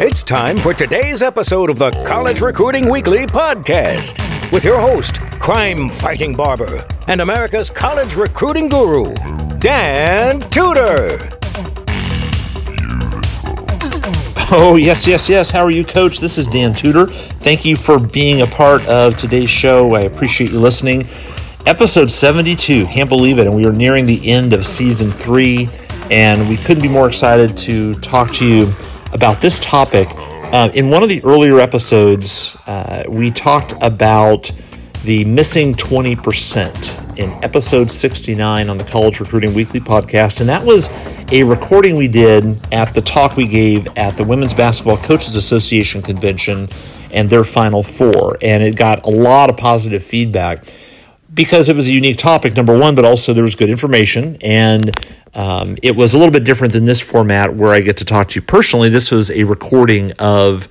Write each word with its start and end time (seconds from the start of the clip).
It's 0.00 0.22
time 0.22 0.56
for 0.56 0.72
today's 0.72 1.20
episode 1.20 1.68
of 1.68 1.78
the 1.78 1.90
College 2.06 2.40
Recruiting 2.40 2.88
Weekly 2.88 3.26
podcast 3.26 4.18
with 4.50 4.64
your 4.64 4.80
host, 4.80 5.20
crime 5.40 5.90
fighting 5.90 6.34
barber, 6.34 6.82
and 7.06 7.20
America's 7.20 7.68
college 7.68 8.14
recruiting 8.14 8.70
guru, 8.70 9.12
Dan 9.58 10.40
Tudor. 10.48 11.18
Oh, 14.54 14.76
yes, 14.80 15.06
yes, 15.06 15.28
yes. 15.28 15.50
How 15.50 15.60
are 15.64 15.70
you, 15.70 15.84
Coach? 15.84 16.18
This 16.18 16.38
is 16.38 16.46
Dan 16.46 16.72
Tudor. 16.74 17.08
Thank 17.08 17.66
you 17.66 17.76
for 17.76 17.98
being 17.98 18.40
a 18.40 18.46
part 18.46 18.86
of 18.86 19.18
today's 19.18 19.50
show. 19.50 19.94
I 19.96 20.00
appreciate 20.00 20.50
you 20.50 20.60
listening. 20.60 21.06
Episode 21.64 22.10
72, 22.10 22.86
can't 22.86 23.08
believe 23.08 23.38
it. 23.38 23.46
And 23.46 23.54
we 23.54 23.64
are 23.66 23.72
nearing 23.72 24.04
the 24.04 24.28
end 24.28 24.52
of 24.52 24.66
season 24.66 25.12
three, 25.12 25.68
and 26.10 26.48
we 26.48 26.56
couldn't 26.56 26.82
be 26.82 26.88
more 26.88 27.06
excited 27.06 27.56
to 27.58 27.94
talk 27.94 28.32
to 28.34 28.46
you 28.46 28.72
about 29.12 29.40
this 29.40 29.60
topic. 29.60 30.08
Uh, 30.10 30.70
in 30.74 30.90
one 30.90 31.04
of 31.04 31.08
the 31.08 31.22
earlier 31.22 31.60
episodes, 31.60 32.56
uh, 32.66 33.04
we 33.08 33.30
talked 33.30 33.74
about 33.80 34.50
the 35.04 35.24
missing 35.24 35.72
20% 35.74 37.18
in 37.20 37.30
episode 37.44 37.92
69 37.92 38.68
on 38.68 38.76
the 38.76 38.84
College 38.84 39.20
Recruiting 39.20 39.54
Weekly 39.54 39.78
podcast. 39.78 40.40
And 40.40 40.48
that 40.48 40.64
was 40.64 40.88
a 41.30 41.44
recording 41.44 41.94
we 41.94 42.08
did 42.08 42.58
at 42.72 42.92
the 42.92 43.00
talk 43.00 43.36
we 43.36 43.46
gave 43.46 43.86
at 43.96 44.16
the 44.16 44.24
Women's 44.24 44.52
Basketball 44.52 44.96
Coaches 44.96 45.36
Association 45.36 46.02
convention 46.02 46.68
and 47.12 47.30
their 47.30 47.44
Final 47.44 47.84
Four. 47.84 48.36
And 48.42 48.64
it 48.64 48.74
got 48.74 49.06
a 49.06 49.10
lot 49.10 49.48
of 49.48 49.56
positive 49.56 50.02
feedback 50.02 50.66
because 51.34 51.68
it 51.68 51.76
was 51.76 51.88
a 51.88 51.92
unique 51.92 52.18
topic, 52.18 52.54
number 52.54 52.76
one, 52.76 52.94
but 52.94 53.04
also 53.04 53.32
there 53.32 53.42
was 53.42 53.54
good 53.54 53.70
information. 53.70 54.36
And 54.42 55.00
um, 55.34 55.76
it 55.82 55.96
was 55.96 56.14
a 56.14 56.18
little 56.18 56.32
bit 56.32 56.44
different 56.44 56.72
than 56.72 56.84
this 56.84 57.00
format 57.00 57.54
where 57.54 57.72
I 57.72 57.80
get 57.80 57.96
to 57.98 58.04
talk 58.04 58.28
to 58.30 58.34
you 58.34 58.42
personally. 58.42 58.88
This 58.88 59.10
was 59.10 59.30
a 59.30 59.44
recording 59.44 60.12
of 60.12 60.68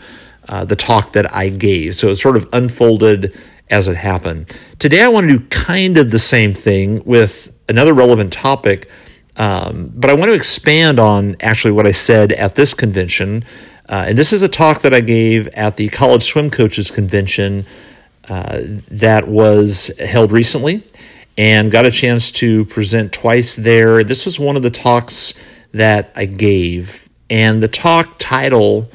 uh, 0.47 0.65
the 0.65 0.75
talk 0.75 1.13
that 1.13 1.33
I 1.33 1.49
gave. 1.49 1.95
So 1.95 2.09
it 2.09 2.17
sort 2.17 2.37
of 2.37 2.47
unfolded 2.53 3.35
as 3.69 3.87
it 3.87 3.95
happened. 3.95 4.55
Today, 4.79 5.01
I 5.01 5.07
want 5.07 5.29
to 5.29 5.39
do 5.39 5.45
kind 5.47 5.97
of 5.97 6.11
the 6.11 6.19
same 6.19 6.53
thing 6.53 7.01
with 7.05 7.51
another 7.69 7.93
relevant 7.93 8.33
topic, 8.33 8.91
um, 9.37 9.91
but 9.95 10.09
I 10.09 10.13
want 10.13 10.25
to 10.25 10.33
expand 10.33 10.99
on 10.99 11.37
actually 11.39 11.71
what 11.71 11.87
I 11.87 11.93
said 11.93 12.33
at 12.33 12.55
this 12.55 12.73
convention. 12.73 13.45
Uh, 13.87 14.05
and 14.07 14.17
this 14.17 14.33
is 14.33 14.41
a 14.41 14.49
talk 14.49 14.81
that 14.81 14.93
I 14.93 15.01
gave 15.01 15.47
at 15.49 15.77
the 15.77 15.89
College 15.89 16.23
Swim 16.23 16.51
Coaches 16.51 16.91
Convention 16.91 17.65
uh, 18.27 18.59
that 18.89 19.27
was 19.27 19.91
held 19.99 20.31
recently 20.31 20.83
and 21.37 21.71
got 21.71 21.85
a 21.85 21.91
chance 21.91 22.31
to 22.31 22.65
present 22.65 23.13
twice 23.13 23.55
there. 23.55 24.03
This 24.03 24.25
was 24.25 24.39
one 24.39 24.55
of 24.55 24.63
the 24.63 24.69
talks 24.69 25.33
that 25.73 26.11
I 26.15 26.25
gave, 26.25 27.07
and 27.29 27.63
the 27.63 27.67
talk 27.67 28.15
title 28.19 28.89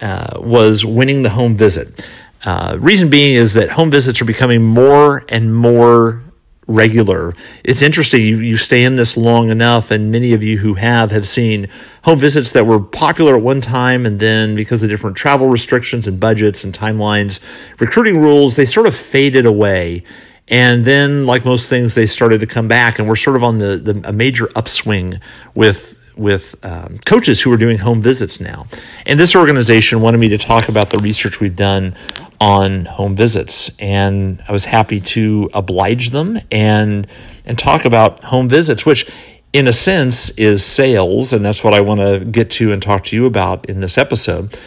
uh, 0.00 0.40
was 0.40 0.84
Winning 0.84 1.22
the 1.22 1.30
Home 1.30 1.56
Visit. 1.56 2.06
Uh, 2.44 2.76
reason 2.78 3.08
being 3.08 3.34
is 3.34 3.54
that 3.54 3.70
home 3.70 3.90
visits 3.90 4.20
are 4.20 4.26
becoming 4.26 4.62
more 4.62 5.24
and 5.28 5.54
more 5.54 6.22
regular. 6.66 7.34
It's 7.62 7.82
interesting, 7.82 8.22
you, 8.22 8.38
you 8.38 8.56
stay 8.56 8.84
in 8.84 8.96
this 8.96 9.16
long 9.16 9.50
enough, 9.50 9.90
and 9.90 10.10
many 10.10 10.32
of 10.32 10.42
you 10.42 10.58
who 10.58 10.74
have 10.74 11.10
have 11.10 11.28
seen 11.28 11.68
home 12.02 12.18
visits 12.18 12.52
that 12.52 12.66
were 12.66 12.80
popular 12.80 13.36
at 13.36 13.42
one 13.42 13.60
time, 13.60 14.04
and 14.04 14.18
then 14.18 14.56
because 14.56 14.82
of 14.82 14.88
different 14.88 15.16
travel 15.16 15.48
restrictions 15.48 16.06
and 16.06 16.18
budgets 16.18 16.64
and 16.64 16.74
timelines, 16.74 17.40
recruiting 17.78 18.18
rules, 18.18 18.56
they 18.56 18.64
sort 18.64 18.86
of 18.86 18.96
faded 18.96 19.46
away. 19.46 20.02
And 20.48 20.84
then, 20.84 21.26
like 21.26 21.44
most 21.44 21.68
things, 21.68 21.94
they 21.94 22.06
started 22.06 22.40
to 22.40 22.46
come 22.46 22.68
back, 22.68 22.98
and 22.98 23.08
we're 23.08 23.16
sort 23.16 23.36
of 23.36 23.42
on 23.42 23.58
the, 23.58 23.76
the 23.76 24.08
a 24.08 24.12
major 24.12 24.48
upswing 24.54 25.20
with 25.54 25.98
with 26.16 26.56
um, 26.64 26.98
coaches 27.04 27.42
who 27.42 27.52
are 27.52 27.56
doing 27.56 27.78
home 27.78 28.00
visits 28.00 28.40
now. 28.40 28.66
And 29.04 29.20
this 29.20 29.36
organization 29.36 30.00
wanted 30.00 30.18
me 30.18 30.28
to 30.30 30.38
talk 30.38 30.68
about 30.68 30.90
the 30.90 30.98
research 30.98 31.40
we've 31.40 31.56
done 31.56 31.94
on 32.40 32.84
home 32.84 33.16
visits, 33.16 33.70
and 33.78 34.42
I 34.48 34.52
was 34.52 34.64
happy 34.66 35.00
to 35.00 35.50
oblige 35.54 36.10
them 36.10 36.38
and 36.50 37.06
and 37.44 37.58
talk 37.58 37.84
about 37.84 38.24
home 38.24 38.48
visits, 38.48 38.84
which 38.84 39.10
in 39.52 39.68
a 39.68 39.72
sense 39.72 40.30
is 40.30 40.64
sales, 40.64 41.32
and 41.32 41.44
that's 41.44 41.64
what 41.64 41.72
I 41.74 41.80
want 41.80 42.00
to 42.00 42.24
get 42.24 42.50
to 42.52 42.72
and 42.72 42.82
talk 42.82 43.04
to 43.04 43.16
you 43.16 43.26
about 43.26 43.70
in 43.70 43.80
this 43.80 43.96
episode. 43.96 44.58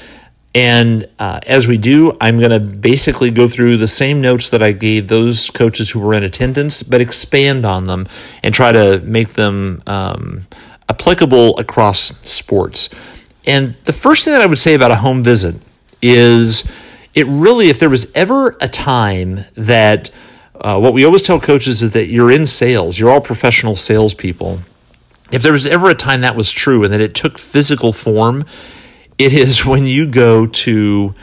And 0.56 1.08
uh, 1.20 1.42
as 1.46 1.68
we 1.68 1.78
do, 1.78 2.18
I'm 2.20 2.40
going 2.40 2.50
to 2.50 2.60
basically 2.60 3.30
go 3.30 3.48
through 3.48 3.78
the 3.78 3.88
same 3.88 4.20
notes 4.20 4.50
that 4.50 4.64
I 4.64 4.72
gave 4.72 5.08
those 5.08 5.50
coaches 5.52 5.92
who 5.92 6.00
were 6.00 6.16
in 6.16 6.24
attendance, 6.24 6.82
but 6.82 7.02
expand 7.02 7.66
on 7.66 7.86
them 7.86 8.08
and 8.42 8.54
try 8.54 8.72
to 8.72 9.00
make 9.02 9.34
them 9.34 9.84
um, 9.86 10.48
applicable 10.90 11.58
across 11.60 12.00
sports. 12.28 12.90
And 13.46 13.76
the 13.86 13.94
first 13.94 14.26
thing 14.26 14.34
that 14.34 14.42
I 14.42 14.48
would 14.48 14.58
say 14.58 14.74
about 14.74 14.92
a 14.92 14.96
home 14.96 15.24
visit 15.24 15.56
is 16.02 16.70
it 17.20 17.28
really, 17.28 17.68
if 17.68 17.80
there 17.80 17.90
was 17.90 18.10
ever 18.16 18.56
a 18.62 18.70
time 18.70 19.42
that 19.56 20.10
uh, 20.56 20.80
what 20.80 20.94
we 20.94 21.04
always 21.04 21.22
tell 21.22 21.38
coaches 21.38 21.82
is 21.82 21.92
that 21.92 22.08
you're 22.08 22.32
in 22.32 22.48
sales, 22.48 22.98
you're 22.98 23.10
all 23.10 23.20
professional 23.20 23.76
salespeople. 23.76 24.62
If 25.30 25.44
there 25.44 25.52
was 25.52 25.66
ever 25.66 25.90
a 25.90 25.96
time 25.96 26.22
that 26.22 26.38
was 26.38 26.50
true 26.50 26.86
and 26.86 26.94
that 26.94 27.02
it 27.02 27.14
took 27.14 27.38
physical 27.38 27.92
form, 27.92 28.46
it 29.18 29.34
is 29.34 29.66
when 29.66 29.86
you 29.86 30.08
go 30.08 30.48
to 30.48 31.14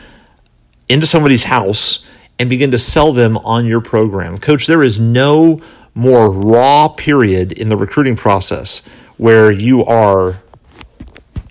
into 0.87 1.07
somebody's 1.07 1.45
house 1.45 2.07
and 2.37 2.47
begin 2.47 2.69
to 2.71 2.77
sell 2.77 3.11
them 3.11 3.35
on 3.39 3.65
your 3.65 3.81
program. 3.81 4.37
Coach, 4.37 4.67
there 4.67 4.83
is 4.83 4.99
no 4.99 5.59
more 5.95 6.29
raw 6.29 6.87
period 6.87 7.51
in 7.53 7.69
the 7.69 7.75
recruiting 7.75 8.15
process 8.15 8.87
where 9.17 9.49
you 9.49 9.83
are 9.85 10.39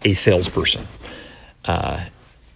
a 0.05 0.15
salesperson. 0.15 0.87
Uh, 1.65 2.05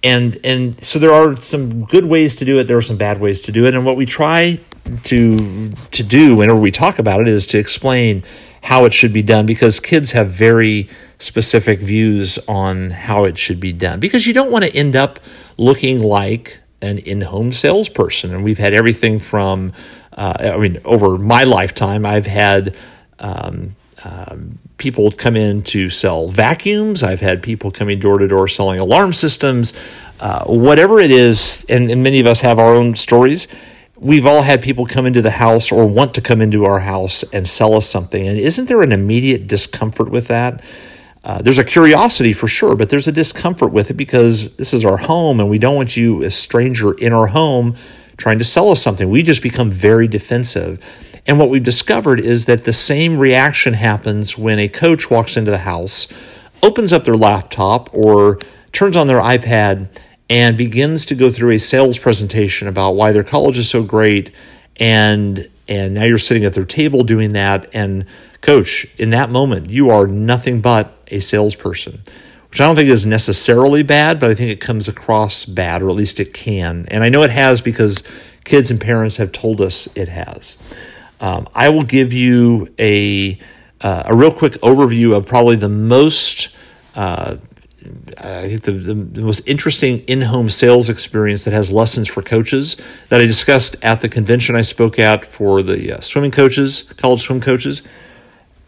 and 0.03 0.38
and 0.44 0.84
so 0.84 0.99
there 0.99 1.12
are 1.12 1.37
some 1.37 1.84
good 1.84 2.06
ways 2.06 2.37
to 2.37 2.44
do 2.44 2.59
it. 2.59 2.69
There 2.69 2.77
are 2.77 2.83
some 2.83 2.97
bad 2.97 3.21
ways 3.21 3.41
to 3.43 3.53
do 3.53 3.66
it. 3.66 3.75
And 3.75 3.84
what 3.84 3.97
we 3.97 4.06
try 4.06 4.61
to 5.05 5.71
to 5.71 6.03
do 6.03 6.37
whenever 6.37 6.59
we 6.59 6.71
talk 6.71 6.99
about 6.99 7.21
it 7.21 7.28
is 7.28 7.47
to 7.47 7.59
explain 7.59 8.22
how 8.62 8.84
it 8.84 8.93
should 8.93 9.12
be 9.12 9.22
done 9.22 9.47
because 9.47 9.81
kids 9.81 10.12
have 10.12 10.31
very 10.31 10.89
specific 11.19 11.81
views 11.81 12.39
on 12.49 12.91
how 12.91 13.25
it 13.25 13.37
should 13.39 13.60
be 13.60 13.72
done 13.72 14.00
because 14.00 14.27
you 14.27 14.33
don't 14.33 14.50
want 14.50 14.65
to 14.65 14.75
end 14.75 14.97
up 14.97 15.21
looking 15.56 16.00
like 16.00 16.60
an 16.83 16.99
in-home 16.99 17.53
salesperson 17.53 18.34
and 18.34 18.43
we've 18.43 18.59
had 18.59 18.72
everything 18.72 19.19
from 19.19 19.72
uh, 20.15 20.53
i 20.55 20.56
mean 20.56 20.81
over 20.84 21.19
my 21.19 21.44
lifetime 21.44 22.06
i've 22.06 22.27
had 22.27 22.75
um, 23.19 23.77
um, 24.05 24.59
people 24.78 25.11
come 25.11 25.37
in 25.37 25.62
to 25.62 25.91
sell 25.91 26.28
vacuums. 26.28 27.03
I've 27.03 27.21
had 27.21 27.43
people 27.43 27.71
coming 27.71 27.99
door 27.99 28.19
to 28.19 28.28
door 28.28 28.49
selling 28.49 28.81
alarm 28.81 29.12
systems. 29.12 29.75
Uh, 30.21 30.44
whatever 30.44 31.00
it 31.00 31.11
is, 31.11 31.65
and, 31.69 31.91
and 31.91 32.03
many 32.03 32.21
of 32.21 32.27
us 32.27 32.41
have 32.41 32.59
our 32.59 32.75
own 32.75 32.94
stories. 32.94 33.49
We've 33.99 34.27
all 34.27 34.43
had 34.43 34.62
people 34.62 34.87
come 34.87 35.06
into 35.06 35.22
the 35.22 35.31
house 35.31 35.72
or 35.72 35.87
want 35.87 36.15
to 36.15 36.21
come 36.21 36.41
into 36.41 36.65
our 36.65 36.78
house 36.78 37.22
and 37.33 37.49
sell 37.49 37.75
us 37.75 37.89
something. 37.89 38.27
And 38.27 38.39
isn't 38.39 38.66
there 38.66 38.83
an 38.83 38.93
immediate 38.93 39.47
discomfort 39.47 40.10
with 40.10 40.28
that? 40.28 40.62
Uh, 41.22 41.43
there's 41.43 41.59
a 41.59 41.65
curiosity 41.65 42.33
for 42.33 42.49
sure, 42.49 42.77
but 42.77 42.89
there's 42.89 43.09
a 43.09 43.12
discomfort 43.12 43.72
with 43.72 43.91
it 43.91 43.94
because 43.94 44.55
this 44.56 44.72
is 44.72 44.84
our 44.84 44.97
home 44.97 45.41
and 45.41 45.50
we 45.50 45.59
don't 45.59 45.77
want 45.77 45.97
you, 45.97 46.22
a 46.22 46.31
stranger 46.31 46.93
in 46.93 47.12
our 47.12 47.27
home, 47.27 47.77
trying 48.16 48.39
to 48.39 48.44
sell 48.44 48.71
us 48.71 48.83
something. 48.83 49.09
We 49.09 49.22
just 49.22 49.43
become 49.43 49.71
very 49.71 50.09
defensive. 50.09 50.83
And 51.26 51.38
what 51.38 51.50
we've 51.50 51.62
discovered 51.62 52.20
is 52.20 52.47
that 52.47 52.64
the 52.64 52.72
same 52.72 53.19
reaction 53.19 53.75
happens 53.75 54.38
when 54.38 54.58
a 54.58 54.69
coach 54.69 55.10
walks 55.10 55.36
into 55.36 55.50
the 55.50 55.58
house, 55.58 56.08
opens 56.62 56.92
up 56.92 57.04
their 57.04 57.16
laptop, 57.16 57.92
or 57.94 58.38
turns 58.72 58.97
on 58.97 59.06
their 59.06 59.20
iPad 59.20 59.88
and 60.30 60.56
begins 60.56 61.04
to 61.06 61.14
go 61.14 61.30
through 61.30 61.50
a 61.50 61.59
sales 61.59 61.98
presentation 61.98 62.69
about 62.69 62.92
why 62.92 63.12
their 63.12 63.25
college 63.25 63.59
is 63.59 63.69
so 63.69 63.82
great 63.82 64.32
and 64.78 65.50
and 65.69 65.94
now 65.94 66.04
you're 66.04 66.19
sitting 66.19 66.44
at 66.44 66.54
their 66.54 66.64
table 66.64 67.03
doing 67.03 67.32
that 67.32 67.69
and 67.75 68.06
coach 68.41 68.86
in 68.97 69.10
that 69.10 69.28
moment 69.28 69.68
you 69.68 69.91
are 69.91 70.06
nothing 70.06 70.60
but 70.60 70.97
a 71.09 71.21
salesperson 71.21 72.00
which 72.48 72.60
i 72.60 72.66
don't 72.66 72.77
think 72.77 72.89
is 72.89 73.04
necessarily 73.04 73.83
bad 73.83 74.18
but 74.18 74.30
i 74.30 74.34
think 74.34 74.50
it 74.50 74.60
comes 74.60 74.89
across 74.89 75.45
bad 75.45 75.83
or 75.83 75.91
at 75.91 75.97
least 75.97 76.21
it 76.21 76.33
can. 76.33 76.86
And 76.89 77.03
i 77.03 77.09
know 77.09 77.22
it 77.22 77.30
has 77.30 77.60
because 77.60 78.04
kids 78.45 78.71
and 78.71 78.80
parents 78.80 79.16
have 79.16 79.33
told 79.33 79.60
us 79.60 79.95
it 79.97 80.09
has 80.09 80.56
um, 81.21 81.49
I 81.55 81.69
will 81.69 81.84
give 81.84 82.13
you 82.13 82.72
a 82.78 83.39
uh, 83.81 84.03
a 84.07 84.15
real 84.15 84.33
quick 84.33 84.55
overview 84.55 85.17
of 85.17 85.27
probably 85.27 85.57
the 85.57 85.69
most 85.69 86.51
uh, 86.95 87.37
I 88.19 88.49
think 88.49 88.63
the, 88.63 88.72
the, 88.72 88.95
the, 88.95 89.22
most 89.22 89.49
interesting 89.49 90.01
in-home 90.01 90.51
sales 90.51 90.91
experience 90.91 91.45
that 91.45 91.53
has 91.53 91.71
lessons 91.71 92.09
for 92.09 92.21
coaches 92.21 92.77
that 93.09 93.21
I 93.21 93.27
discussed 93.27 93.83
at 93.83 94.03
the 94.03 94.09
convention 94.09 94.55
I 94.55 94.61
spoke 94.61 94.99
at 94.99 95.25
for 95.25 95.63
the 95.63 95.97
uh, 95.97 96.01
swimming 96.01 96.31
coaches, 96.31 96.93
college 96.99 97.22
swim 97.22 97.41
coaches. 97.41 97.83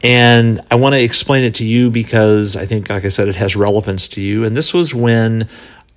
And 0.02 0.60
I 0.70 0.76
want 0.76 0.94
to 0.94 1.02
explain 1.02 1.44
it 1.44 1.54
to 1.56 1.66
you 1.66 1.90
because 1.90 2.56
I 2.56 2.64
think, 2.64 2.88
like 2.88 3.04
I 3.04 3.10
said, 3.10 3.28
it 3.28 3.36
has 3.36 3.54
relevance 3.54 4.08
to 4.08 4.20
you. 4.20 4.44
And 4.44 4.56
this 4.56 4.72
was 4.72 4.94
when 4.94 5.48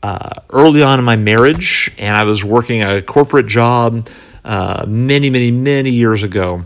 uh, 0.04 0.42
early 0.50 0.84
on 0.84 1.00
in 1.00 1.06
my 1.06 1.16
marriage, 1.16 1.92
and 1.98 2.16
I 2.16 2.24
was 2.24 2.44
working 2.44 2.84
a 2.84 3.02
corporate 3.02 3.48
job 3.48 4.07
uh, 4.45 4.86
many, 4.88 5.30
many, 5.30 5.51
many 5.51 5.89
years 5.89 6.24
ago. 6.24 6.63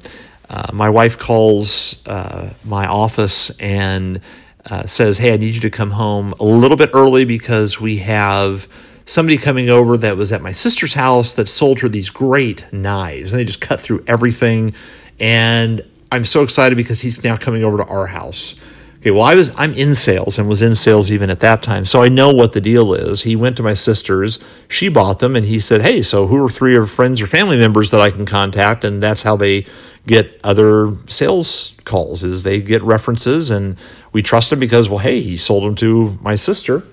uh, 0.49 0.71
my 0.73 0.89
wife 0.89 1.17
calls 1.17 2.05
uh, 2.07 2.53
my 2.65 2.87
office 2.87 3.51
and 3.59 4.19
uh, 4.65 4.85
says, 4.85 5.17
Hey, 5.17 5.33
I 5.33 5.37
need 5.37 5.55
you 5.55 5.61
to 5.61 5.69
come 5.69 5.91
home 5.91 6.33
a 6.39 6.43
little 6.43 6.77
bit 6.77 6.89
early 6.93 7.23
because 7.25 7.79
we 7.79 7.97
have 7.97 8.67
somebody 9.05 9.37
coming 9.37 9.69
over 9.69 9.97
that 9.97 10.17
was 10.17 10.31
at 10.31 10.41
my 10.41 10.51
sister's 10.51 10.93
house 10.93 11.33
that 11.35 11.47
sold 11.47 11.79
her 11.79 11.89
these 11.89 12.09
great 12.09 12.71
knives. 12.73 13.31
And 13.31 13.39
they 13.39 13.45
just 13.45 13.61
cut 13.61 13.79
through 13.79 14.03
everything. 14.07 14.73
And 15.19 15.81
I'm 16.11 16.25
so 16.25 16.43
excited 16.43 16.75
because 16.75 17.01
he's 17.01 17.23
now 17.23 17.37
coming 17.37 17.63
over 17.63 17.77
to 17.77 17.85
our 17.85 18.07
house. 18.07 18.59
Okay, 18.99 19.11
well, 19.11 19.23
I 19.23 19.35
was 19.35 19.53
I'm 19.55 19.73
in 19.75 19.95
sales 19.95 20.37
and 20.37 20.49
was 20.49 20.61
in 20.61 20.75
sales 20.75 21.09
even 21.09 21.29
at 21.29 21.39
that 21.39 21.63
time, 21.63 21.85
so 21.85 22.01
I 22.03 22.09
know 22.09 22.33
what 22.33 22.51
the 22.51 22.59
deal 22.59 22.93
is. 22.93 23.21
He 23.21 23.33
went 23.33 23.55
to 23.57 23.63
my 23.63 23.73
sister's, 23.73 24.39
she 24.67 24.89
bought 24.89 25.19
them, 25.19 25.37
and 25.37 25.45
he 25.45 25.61
said, 25.61 25.81
"Hey, 25.81 26.01
so 26.01 26.27
who 26.27 26.43
are 26.43 26.49
three 26.49 26.75
of 26.75 26.91
friends 26.91 27.21
or 27.21 27.27
family 27.27 27.57
members 27.57 27.91
that 27.91 28.01
I 28.01 28.11
can 28.11 28.25
contact?" 28.25 28.83
And 28.83 29.01
that's 29.01 29.23
how 29.23 29.37
they 29.37 29.65
get 30.05 30.37
other 30.43 30.97
sales 31.07 31.77
calls. 31.85 32.25
Is 32.25 32.43
they 32.43 32.61
get 32.61 32.83
references, 32.83 33.51
and 33.51 33.77
we 34.11 34.21
trust 34.21 34.51
him 34.51 34.59
because, 34.59 34.89
well, 34.89 34.99
hey, 34.99 35.21
he 35.21 35.37
sold 35.37 35.63
them 35.63 35.75
to 35.75 36.17
my 36.21 36.35
sister. 36.35 36.83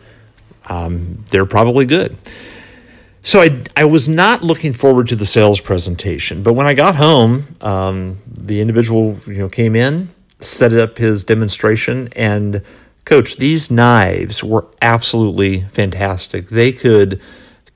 Um, 0.67 1.25
they're 1.31 1.45
probably 1.45 1.87
good. 1.87 2.17
So 3.23 3.41
I, 3.41 3.63
I 3.77 3.85
was 3.85 4.07
not 4.07 4.45
looking 4.45 4.73
forward 4.73 5.09
to 5.09 5.17
the 5.17 5.27
sales 5.27 5.61
presentation, 5.61 6.45
but 6.45 6.53
when 6.53 6.69
I 6.69 6.75
got 6.75 6.95
home, 6.95 7.57
um, 7.61 8.23
the 8.29 8.61
individual 8.61 9.19
you 9.27 9.39
know 9.39 9.49
came 9.49 9.75
in 9.75 10.15
set 10.41 10.73
up 10.73 10.99
his 10.99 11.25
demonstration. 11.25 12.09
And 12.15 12.63
coach, 13.05 13.37
these 13.37 13.71
knives 13.71 14.43
were 14.43 14.67
absolutely 14.83 15.63
fantastic. 15.63 16.49
They 16.49 16.73
could 16.73 17.21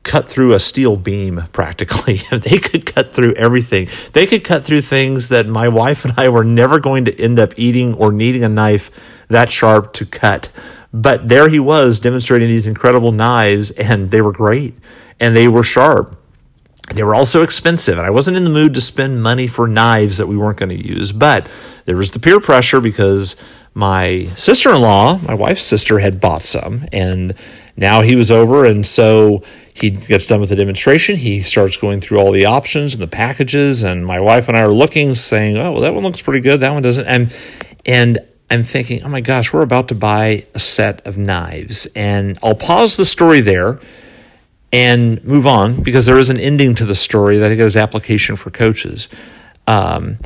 cut 0.03 0.29
through 0.29 0.55
a 0.55 0.61
steel 0.61 0.97
beam 0.97 1.43
practically. 1.53 2.23
they 2.33 2.59
could 2.59 2.87
cut 2.87 3.15
through 3.15 3.35
everything. 3.35 3.89
They 4.13 4.27
could 4.27 4.45
cut 4.45 4.65
through 4.65 4.83
things 4.83 5.29
that 5.29 5.47
my 5.47 5.69
wife 5.69 6.05
and 6.05 6.15
I 6.17 6.29
were 6.29 6.45
never 6.45 6.79
going 6.81 7.05
to 7.07 7.21
end 7.21 7.39
up 7.39 7.55
eating 7.57 7.95
or 7.95 8.13
needing 8.13 8.45
a 8.45 8.49
knife 8.49 8.91
that 9.29 9.51
sharp 9.51 9.93
to 9.95 10.07
cut. 10.07 10.51
But 10.93 11.29
there 11.29 11.49
he 11.49 11.61
was 11.61 12.01
demonstrating 12.01 12.49
these 12.49 12.67
incredible 12.67 13.13
knives, 13.13 13.71
and 13.71 14.11
they 14.11 14.21
were 14.21 14.33
great 14.33 14.75
and 15.21 15.37
they 15.37 15.47
were 15.47 15.63
sharp. 15.63 16.20
They 16.95 17.05
were 17.05 17.15
also 17.15 17.43
expensive, 17.43 17.99
and 17.99 18.07
I 18.07 18.11
wasn't 18.11 18.37
in 18.37 18.45
the 18.45 18.51
mood 18.51 18.75
to 18.75 18.81
spend 18.81 19.23
money 19.23 19.47
for 19.47 19.69
knives 19.69 20.19
that 20.19 20.27
we 20.27 20.37
weren't 20.37 20.59
going 20.59 20.77
to 20.77 20.89
use. 20.89 21.13
But 21.13 21.49
there 21.85 21.97
was 21.97 22.11
the 22.11 22.19
peer 22.19 22.41
pressure 22.41 22.81
because 22.81 23.37
my 23.75 24.25
sister 24.35 24.71
in 24.71 24.81
law, 24.81 25.19
my 25.19 25.35
wife's 25.35 25.63
sister, 25.63 26.01
had 26.01 26.21
bought 26.21 26.43
some, 26.43 26.87
and 26.93 27.35
now 27.77 28.03
he 28.03 28.17
was 28.17 28.31
over, 28.31 28.65
and 28.65 28.85
so 28.87 29.43
he 29.73 29.91
gets 29.91 30.27
done 30.27 30.41
with 30.41 30.49
the 30.51 30.57
demonstration. 30.57 31.17
He 31.17 31.43
starts 31.43 31.77
going 31.77 32.01
through 32.01 32.19
all 32.19 32.33
the 32.33 32.45
options 32.45 32.93
and 32.93 33.03
the 33.03 33.07
packages, 33.07 33.85
and 33.85 34.05
my 34.05 34.19
wife 34.19 34.49
and 34.49 34.57
I 34.57 34.63
are 34.63 34.73
looking, 34.73 35.15
saying, 35.15 35.57
"Oh, 35.57 35.73
well, 35.73 35.81
that 35.83 35.95
one 35.95 36.03
looks 36.03 36.21
pretty 36.21 36.41
good. 36.41 36.61
That 36.61 36.75
one 36.75 36.83
doesn't." 36.83 37.07
And 37.07 37.33
and 37.87 38.19
I'm 38.51 38.65
thinking, 38.65 39.05
"Oh 39.05 39.09
my 39.09 39.21
gosh, 39.21 39.53
we're 39.53 39.63
about 39.63 39.89
to 39.89 39.95
buy 39.95 40.45
a 40.55 40.59
set 40.59 41.07
of 41.07 41.17
knives," 41.17 41.87
and 41.95 42.37
I'll 42.43 42.57
pause 42.57 42.97
the 42.97 43.05
story 43.05 43.41
there 43.41 43.79
and 44.73 45.23
move 45.25 45.47
on 45.47 45.83
because 45.83 46.07
there 46.07 46.19
is 46.19 46.29
an 46.29 46.39
ending 46.39 46.75
to 46.77 46.85
the 46.85 46.95
story 46.95 47.39
that 47.39 47.51
I 47.51 47.57
think 47.57 47.77
application 47.77 48.37
for 48.37 48.51
coaches. 48.51 49.09
Um, 49.67 50.19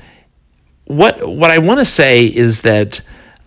what 0.84 1.26
what 1.26 1.50
I 1.50 1.58
want 1.58 1.80
to 1.80 1.84
say 1.84 2.26
is 2.26 2.62
that 2.62 3.00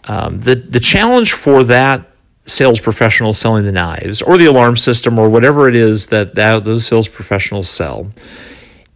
um, 0.05 0.39
the 0.39 0.55
the 0.55 0.79
challenge 0.79 1.33
for 1.33 1.63
that 1.65 2.07
sales 2.45 2.79
professional 2.79 3.33
selling 3.33 3.65
the 3.65 3.71
knives 3.71 4.21
or 4.21 4.37
the 4.37 4.45
alarm 4.45 4.77
system 4.77 5.19
or 5.19 5.29
whatever 5.29 5.67
it 5.67 5.75
is 5.75 6.07
that, 6.07 6.33
that 6.35 6.63
those 6.63 6.85
sales 6.85 7.09
professionals 7.09 7.69
sell 7.69 8.09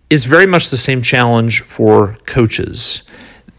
is 0.10 0.24
very 0.24 0.46
much 0.46 0.70
the 0.70 0.78
same 0.78 1.02
challenge 1.02 1.62
for 1.62 2.18
coaches. 2.26 3.04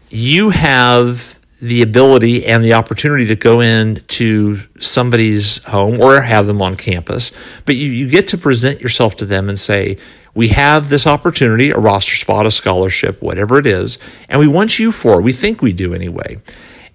You 0.09 0.49
have 0.49 1.39
the 1.63 1.81
ability 1.81 2.45
and 2.45 2.61
the 2.61 2.73
opportunity 2.73 3.25
to 3.25 3.37
go 3.37 3.61
in 3.61 3.95
to 4.09 4.59
somebody's 4.81 5.63
home 5.63 5.97
or 6.01 6.19
have 6.19 6.45
them 6.45 6.61
on 6.61 6.75
campus, 6.75 7.31
but 7.65 7.77
you, 7.77 7.89
you 7.89 8.09
get 8.09 8.27
to 8.27 8.37
present 8.37 8.81
yourself 8.81 9.15
to 9.15 9.25
them 9.25 9.47
and 9.47 9.57
say, 9.57 9.97
we 10.35 10.49
have 10.49 10.89
this 10.89 11.07
opportunity, 11.07 11.71
a 11.71 11.77
roster 11.77 12.17
spot, 12.17 12.45
a 12.45 12.51
scholarship, 12.51 13.21
whatever 13.21 13.59
it 13.59 13.65
is, 13.65 13.97
and 14.27 14.41
we 14.41 14.47
want 14.47 14.77
you 14.77 14.91
for 14.91 15.19
it. 15.19 15.23
We 15.23 15.31
think 15.31 15.61
we 15.61 15.71
do 15.71 15.93
anyway. 15.93 16.37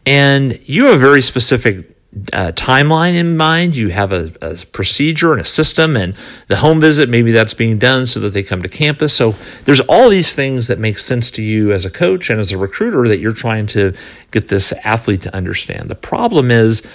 And 0.05 0.61
you 0.69 0.85
have 0.87 0.97
a 0.97 0.99
very 0.99 1.23
specific 1.23 1.98
uh, 2.33 2.53
timeline 2.53 3.15
in 3.15 3.37
mind. 3.37 3.77
You 3.77 3.89
have 3.89 4.13
a, 4.13 4.33
a, 4.41 4.57
procedure 4.73 5.33
and 5.33 5.41
a 5.43 5.45
system, 5.45 5.97
and 5.97 6.15
the 6.49 6.57
home 6.57 6.81
visit, 6.81 7.09
maybe 7.09 7.33
that's 7.33 7.55
being 7.55 7.79
done 7.79 8.07
so 8.07 8.21
that 8.21 8.31
they 8.31 8.43
come 8.43 8.63
to 8.63 8.69
campus. 8.69 9.13
So 9.13 9.35
there's 9.65 9.81
all 9.81 10.09
these 10.09 10.35
things 10.35 10.69
that 10.69 10.79
make 10.79 10.99
sense 10.99 11.31
to 11.33 11.43
you 11.43 11.73
as 11.73 11.85
a 11.85 11.91
coach 11.91 12.31
and 12.31 12.41
as 12.41 12.51
a 12.51 12.59
recruiter 12.59 13.07
that 13.09 13.19
you're 13.19 13.35
trying 13.35 13.67
to 13.69 13.93
get 14.31 14.49
this 14.49 14.73
athlete 14.85 15.23
to 15.23 15.35
understand. 15.35 15.91
The 15.91 15.95
problem 15.95 16.51
is 16.51 16.87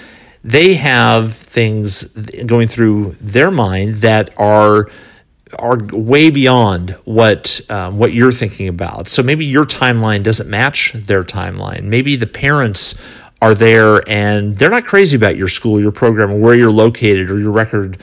they 0.42 0.74
have 0.74 1.34
things 1.34 2.02
going 2.46 2.68
through 2.68 3.16
their 3.20 3.50
mind 3.50 3.96
that 3.96 4.38
are 4.38 4.90
are 5.58 5.78
way 5.92 6.30
beyond 6.30 6.90
what 7.04 7.60
um, 7.70 7.96
what 7.98 8.12
you're 8.12 8.32
thinking 8.32 8.66
about. 8.66 9.08
So 9.08 9.22
maybe 9.22 9.44
your 9.44 9.64
timeline 9.64 10.24
doesn't 10.24 10.50
match 10.50 10.92
their 10.94 11.22
timeline. 11.22 11.84
Maybe 11.84 12.16
the 12.16 12.26
parents 12.26 13.00
are 13.44 13.54
there 13.54 14.00
and 14.08 14.56
they're 14.56 14.70
not 14.70 14.86
crazy 14.86 15.16
about 15.16 15.36
your 15.36 15.48
school, 15.48 15.78
your 15.78 15.92
program, 15.92 16.30
or 16.30 16.38
where 16.38 16.54
you're 16.54 16.72
located 16.72 17.30
or 17.30 17.38
your 17.38 17.52
record 17.52 18.00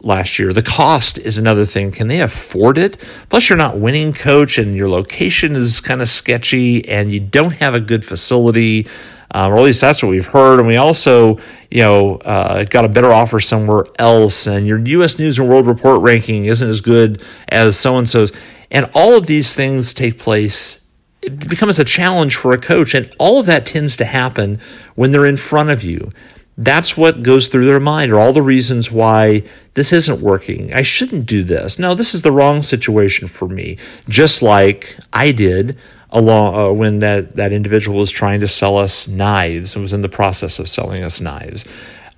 last 0.00 0.38
year. 0.38 0.52
The 0.52 0.62
cost 0.62 1.16
is 1.18 1.38
another 1.38 1.64
thing. 1.64 1.92
Can 1.92 2.08
they 2.08 2.20
afford 2.20 2.76
it? 2.76 3.02
Plus, 3.30 3.48
you're 3.48 3.56
not 3.56 3.78
winning 3.78 4.12
coach 4.12 4.58
and 4.58 4.76
your 4.76 4.90
location 4.90 5.56
is 5.56 5.80
kind 5.80 6.02
of 6.02 6.08
sketchy 6.08 6.86
and 6.90 7.10
you 7.10 7.20
don't 7.20 7.52
have 7.52 7.74
a 7.74 7.80
good 7.80 8.04
facility. 8.04 8.86
Um, 9.30 9.54
or 9.54 9.56
at 9.56 9.62
least 9.62 9.80
that's 9.80 10.02
what 10.02 10.10
we've 10.10 10.26
heard. 10.26 10.58
And 10.58 10.68
we 10.68 10.76
also, 10.76 11.38
you 11.70 11.82
know, 11.82 12.16
uh, 12.16 12.64
got 12.64 12.84
a 12.84 12.88
better 12.88 13.12
offer 13.12 13.40
somewhere 13.40 13.86
else. 13.98 14.46
And 14.46 14.66
your 14.66 14.78
U.S. 14.78 15.18
News 15.18 15.38
and 15.38 15.48
World 15.48 15.66
Report 15.66 16.02
ranking 16.02 16.44
isn't 16.44 16.68
as 16.68 16.82
good 16.82 17.22
as 17.48 17.78
so 17.78 17.96
and 17.96 18.06
so's. 18.08 18.30
And 18.70 18.90
all 18.94 19.16
of 19.16 19.26
these 19.26 19.54
things 19.54 19.94
take 19.94 20.18
place 20.18 20.85
it 21.26 21.48
becomes 21.48 21.78
a 21.78 21.84
challenge 21.84 22.36
for 22.36 22.52
a 22.52 22.58
coach. 22.58 22.94
And 22.94 23.12
all 23.18 23.40
of 23.40 23.46
that 23.46 23.66
tends 23.66 23.96
to 23.96 24.04
happen 24.04 24.60
when 24.94 25.10
they're 25.10 25.26
in 25.26 25.36
front 25.36 25.70
of 25.70 25.82
you. 25.82 26.10
That's 26.58 26.96
what 26.96 27.22
goes 27.22 27.48
through 27.48 27.66
their 27.66 27.80
mind, 27.80 28.12
or 28.12 28.18
all 28.18 28.32
the 28.32 28.40
reasons 28.40 28.90
why 28.90 29.42
this 29.74 29.92
isn't 29.92 30.22
working. 30.22 30.72
I 30.72 30.80
shouldn't 30.82 31.26
do 31.26 31.42
this. 31.42 31.78
No, 31.78 31.94
this 31.94 32.14
is 32.14 32.22
the 32.22 32.32
wrong 32.32 32.62
situation 32.62 33.28
for 33.28 33.46
me. 33.46 33.76
Just 34.08 34.40
like 34.40 34.96
I 35.12 35.32
did 35.32 35.76
along 36.10 36.54
uh, 36.54 36.72
when 36.72 37.00
that 37.00 37.36
that 37.36 37.52
individual 37.52 37.98
was 37.98 38.10
trying 38.10 38.40
to 38.40 38.48
sell 38.48 38.78
us 38.78 39.06
knives 39.06 39.74
and 39.74 39.82
was 39.82 39.92
in 39.92 40.00
the 40.00 40.08
process 40.08 40.58
of 40.58 40.68
selling 40.68 41.04
us 41.04 41.20
knives. 41.20 41.66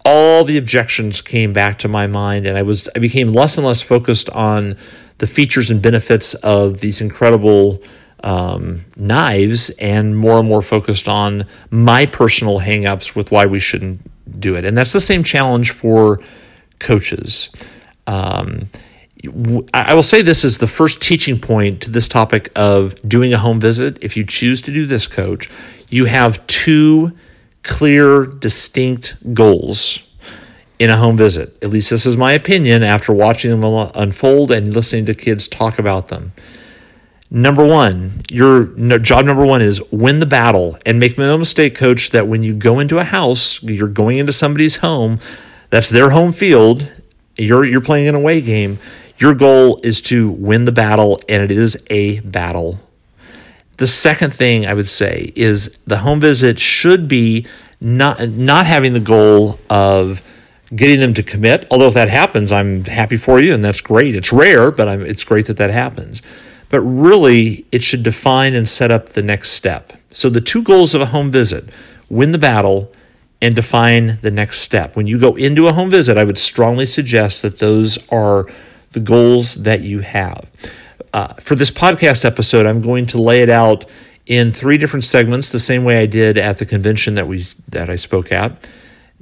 All 0.04 0.44
the 0.44 0.56
objections 0.56 1.20
came 1.20 1.52
back 1.52 1.80
to 1.80 1.88
my 1.88 2.06
mind, 2.06 2.46
and 2.46 2.56
I 2.56 2.62
was 2.62 2.88
I 2.94 3.00
became 3.00 3.32
less 3.32 3.56
and 3.56 3.66
less 3.66 3.82
focused 3.82 4.30
on 4.30 4.76
the 5.18 5.26
features 5.26 5.68
and 5.68 5.82
benefits 5.82 6.34
of 6.34 6.80
these 6.80 7.00
incredible 7.00 7.82
um, 8.24 8.84
knives 8.96 9.70
and 9.78 10.16
more 10.16 10.38
and 10.38 10.48
more 10.48 10.62
focused 10.62 11.08
on 11.08 11.46
my 11.70 12.06
personal 12.06 12.60
hangups 12.60 13.14
with 13.14 13.30
why 13.30 13.46
we 13.46 13.60
shouldn't 13.60 14.00
do 14.40 14.56
it. 14.56 14.64
And 14.64 14.76
that's 14.76 14.92
the 14.92 15.00
same 15.00 15.22
challenge 15.22 15.70
for 15.70 16.20
coaches. 16.78 17.50
Um, 18.06 18.60
I 19.74 19.94
will 19.94 20.02
say 20.02 20.22
this 20.22 20.44
is 20.44 20.58
the 20.58 20.68
first 20.68 21.02
teaching 21.02 21.40
point 21.40 21.82
to 21.82 21.90
this 21.90 22.08
topic 22.08 22.50
of 22.54 22.96
doing 23.08 23.32
a 23.32 23.38
home 23.38 23.60
visit. 23.60 23.98
If 24.00 24.16
you 24.16 24.24
choose 24.24 24.60
to 24.62 24.72
do 24.72 24.86
this, 24.86 25.06
coach, 25.06 25.50
you 25.90 26.04
have 26.04 26.46
two 26.46 27.12
clear, 27.64 28.26
distinct 28.26 29.16
goals 29.34 30.00
in 30.78 30.90
a 30.90 30.96
home 30.96 31.16
visit. 31.16 31.56
At 31.62 31.70
least 31.70 31.90
this 31.90 32.06
is 32.06 32.16
my 32.16 32.32
opinion 32.32 32.82
after 32.84 33.12
watching 33.12 33.50
them 33.50 33.90
unfold 33.94 34.52
and 34.52 34.72
listening 34.72 35.06
to 35.06 35.14
kids 35.14 35.48
talk 35.48 35.78
about 35.78 36.08
them. 36.08 36.32
Number 37.30 37.64
one, 37.64 38.22
your 38.30 38.64
job 38.98 39.26
number 39.26 39.44
one 39.44 39.60
is 39.60 39.82
win 39.92 40.18
the 40.18 40.26
battle. 40.26 40.78
And 40.86 40.98
make 40.98 41.18
no 41.18 41.36
mistake, 41.36 41.74
coach, 41.74 42.10
that 42.10 42.26
when 42.26 42.42
you 42.42 42.54
go 42.54 42.80
into 42.80 42.98
a 42.98 43.04
house, 43.04 43.62
you're 43.62 43.88
going 43.88 44.16
into 44.16 44.32
somebody's 44.32 44.76
home, 44.76 45.20
that's 45.70 45.90
their 45.90 46.08
home 46.08 46.32
field, 46.32 46.90
you're, 47.36 47.64
you're 47.66 47.82
playing 47.82 48.08
an 48.08 48.14
away 48.14 48.40
game. 48.40 48.78
Your 49.18 49.34
goal 49.34 49.80
is 49.82 50.00
to 50.02 50.30
win 50.30 50.64
the 50.64 50.72
battle, 50.72 51.20
and 51.28 51.42
it 51.42 51.52
is 51.52 51.84
a 51.90 52.20
battle. 52.20 52.80
The 53.76 53.86
second 53.86 54.32
thing 54.32 54.66
I 54.66 54.74
would 54.74 54.88
say 54.88 55.32
is 55.36 55.76
the 55.86 55.98
home 55.98 56.20
visit 56.20 56.58
should 56.58 57.08
be 57.08 57.46
not, 57.80 58.26
not 58.30 58.64
having 58.64 58.94
the 58.94 59.00
goal 59.00 59.60
of 59.68 60.22
getting 60.74 60.98
them 60.98 61.14
to 61.14 61.22
commit. 61.22 61.66
Although 61.70 61.88
if 61.88 61.94
that 61.94 62.08
happens, 62.08 62.52
I'm 62.52 62.84
happy 62.84 63.16
for 63.18 63.38
you, 63.38 63.52
and 63.52 63.62
that's 63.62 63.82
great. 63.82 64.14
It's 64.14 64.32
rare, 64.32 64.70
but 64.70 64.88
I'm, 64.88 65.02
it's 65.02 65.24
great 65.24 65.46
that 65.46 65.58
that 65.58 65.70
happens 65.70 66.22
but 66.70 66.80
really 66.80 67.66
it 67.72 67.82
should 67.82 68.02
define 68.02 68.54
and 68.54 68.68
set 68.68 68.90
up 68.90 69.10
the 69.10 69.22
next 69.22 69.50
step. 69.50 69.92
So 70.10 70.28
the 70.28 70.40
two 70.40 70.62
goals 70.62 70.94
of 70.94 71.00
a 71.00 71.06
home 71.06 71.30
visit 71.30 71.68
win 72.10 72.32
the 72.32 72.38
battle 72.38 72.92
and 73.40 73.54
define 73.54 74.18
the 74.22 74.30
next 74.30 74.60
step. 74.60 74.96
When 74.96 75.06
you 75.06 75.18
go 75.18 75.36
into 75.36 75.68
a 75.68 75.72
home 75.72 75.90
visit, 75.90 76.18
I 76.18 76.24
would 76.24 76.38
strongly 76.38 76.86
suggest 76.86 77.42
that 77.42 77.58
those 77.58 77.98
are 78.08 78.46
the 78.92 79.00
goals 79.00 79.54
that 79.56 79.80
you 79.80 80.00
have. 80.00 80.46
Uh, 81.12 81.34
for 81.34 81.54
this 81.54 81.70
podcast 81.70 82.24
episode, 82.24 82.66
I'm 82.66 82.82
going 82.82 83.06
to 83.06 83.20
lay 83.20 83.42
it 83.42 83.50
out 83.50 83.84
in 84.26 84.52
three 84.52 84.76
different 84.76 85.04
segments, 85.04 85.52
the 85.52 85.58
same 85.58 85.84
way 85.84 85.98
I 85.98 86.06
did 86.06 86.36
at 86.36 86.58
the 86.58 86.66
convention 86.66 87.14
that 87.14 87.26
we 87.26 87.46
that 87.68 87.88
I 87.88 87.96
spoke 87.96 88.30
at, 88.30 88.68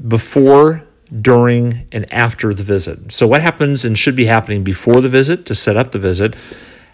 before, 0.09 0.83
during, 1.23 1.87
and 1.93 2.12
after 2.12 2.53
the 2.53 2.65
visit. 2.65 3.12
So, 3.12 3.26
what 3.29 3.41
happens 3.41 3.85
and 3.85 3.97
should 3.97 4.17
be 4.17 4.25
happening 4.25 4.65
before 4.65 5.00
the 5.00 5.09
visit 5.09 5.47
to 5.47 5.55
set 5.55 5.76
up 5.76 5.93
the 5.93 6.00
visit? 6.00 6.35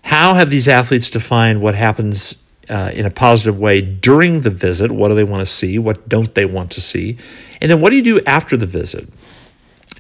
How 0.03 0.35
have 0.35 0.51
these 0.51 0.69
athletes 0.69 1.11
defined 1.11 1.61
what 1.63 1.75
happens 1.75 2.47
uh, 2.69 2.91
in 2.95 3.07
a 3.07 3.11
positive 3.11 3.59
way 3.59 3.81
during 3.81 4.43
the 4.43 4.51
visit? 4.51 4.91
What 4.91 5.09
do 5.09 5.15
they 5.15 5.25
want 5.25 5.41
to 5.41 5.47
see? 5.47 5.79
What 5.79 6.09
don't 6.09 6.35
they 6.35 6.45
want 6.45 6.71
to 6.73 6.81
see? 6.81 7.19
And 7.61 7.71
then, 7.71 7.81
what 7.81 7.91
do 7.91 7.97
you 7.97 8.03
do 8.03 8.21
after 8.27 8.57
the 8.57 8.67
visit? 8.67 9.09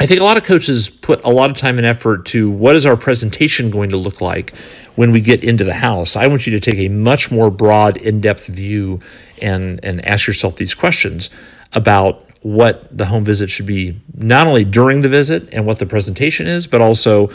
I 0.00 0.06
think 0.06 0.20
a 0.20 0.24
lot 0.24 0.36
of 0.36 0.42
coaches 0.42 0.88
put 0.88 1.22
a 1.24 1.30
lot 1.30 1.50
of 1.50 1.56
time 1.56 1.76
and 1.76 1.86
effort 1.86 2.26
to 2.26 2.50
what 2.50 2.74
is 2.76 2.86
our 2.86 2.96
presentation 2.96 3.70
going 3.70 3.90
to 3.90 3.96
look 3.96 4.20
like 4.20 4.54
when 4.96 5.12
we 5.12 5.20
get 5.20 5.44
into 5.44 5.64
the 5.64 5.74
house. 5.74 6.16
I 6.16 6.26
want 6.26 6.46
you 6.46 6.58
to 6.58 6.60
take 6.60 6.78
a 6.78 6.88
much 6.88 7.30
more 7.30 7.50
broad, 7.50 7.98
in 7.98 8.20
depth 8.20 8.46
view 8.46 9.00
and, 9.40 9.80
and 9.84 10.04
ask 10.08 10.26
yourself 10.26 10.56
these 10.56 10.74
questions 10.74 11.30
about 11.72 12.26
what 12.42 12.96
the 12.96 13.06
home 13.06 13.24
visit 13.24 13.50
should 13.50 13.66
be, 13.66 14.00
not 14.14 14.46
only 14.46 14.64
during 14.64 15.00
the 15.02 15.08
visit 15.08 15.48
and 15.52 15.66
what 15.66 15.78
the 15.78 15.86
presentation 15.86 16.46
is, 16.46 16.66
but 16.66 16.80
also 16.80 17.30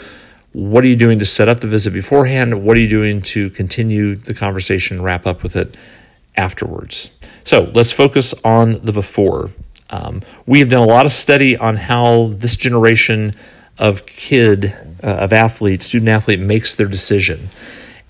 what 0.58 0.82
are 0.82 0.88
you 0.88 0.96
doing 0.96 1.20
to 1.20 1.24
set 1.24 1.48
up 1.48 1.60
the 1.60 1.68
visit 1.68 1.92
beforehand? 1.92 2.64
What 2.64 2.76
are 2.76 2.80
you 2.80 2.88
doing 2.88 3.22
to 3.22 3.48
continue 3.50 4.16
the 4.16 4.34
conversation 4.34 5.00
wrap 5.00 5.24
up 5.24 5.44
with 5.44 5.54
it 5.54 5.78
afterwards? 6.36 7.12
So 7.44 7.70
let's 7.74 7.92
focus 7.92 8.34
on 8.42 8.84
the 8.84 8.92
before. 8.92 9.50
Um, 9.90 10.20
we 10.46 10.58
have 10.58 10.68
done 10.68 10.82
a 10.82 10.86
lot 10.86 11.06
of 11.06 11.12
study 11.12 11.56
on 11.56 11.76
how 11.76 12.30
this 12.32 12.56
generation 12.56 13.34
of 13.78 14.04
kid, 14.04 14.74
uh, 15.00 15.06
of 15.06 15.32
athlete, 15.32 15.80
student 15.80 16.08
athlete 16.08 16.40
makes 16.40 16.74
their 16.74 16.88
decision. 16.88 17.48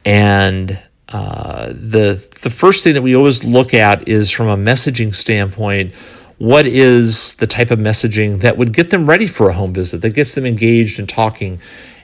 And 0.07 0.81
uh, 1.11 1.67
the 1.69 2.27
the 2.43 2.51
first 2.51 2.83
thing 2.83 2.95
that 2.95 3.03
we 3.03 3.15
always 3.15 3.45
look 3.45 3.75
at 3.75 4.09
is 4.09 4.31
from 4.31 4.49
a 4.49 4.57
messaging 4.57 5.15
standpoint 5.15 5.95
what 6.37 6.67
is 6.67 7.35
the 7.35 7.47
type 7.49 7.73
of 7.73 7.81
messaging 7.81 8.43
that 8.43 8.57
would 8.57 8.73
get 8.73 8.91
them 8.91 9.09
ready 9.09 9.27
for 9.27 9.49
a 9.49 9.53
home 9.53 9.73
visit 9.75 10.03
that 10.03 10.11
gets 10.11 10.35
them 10.35 10.47
engaged 10.47 11.01
and 11.01 11.09
talking 11.09 11.59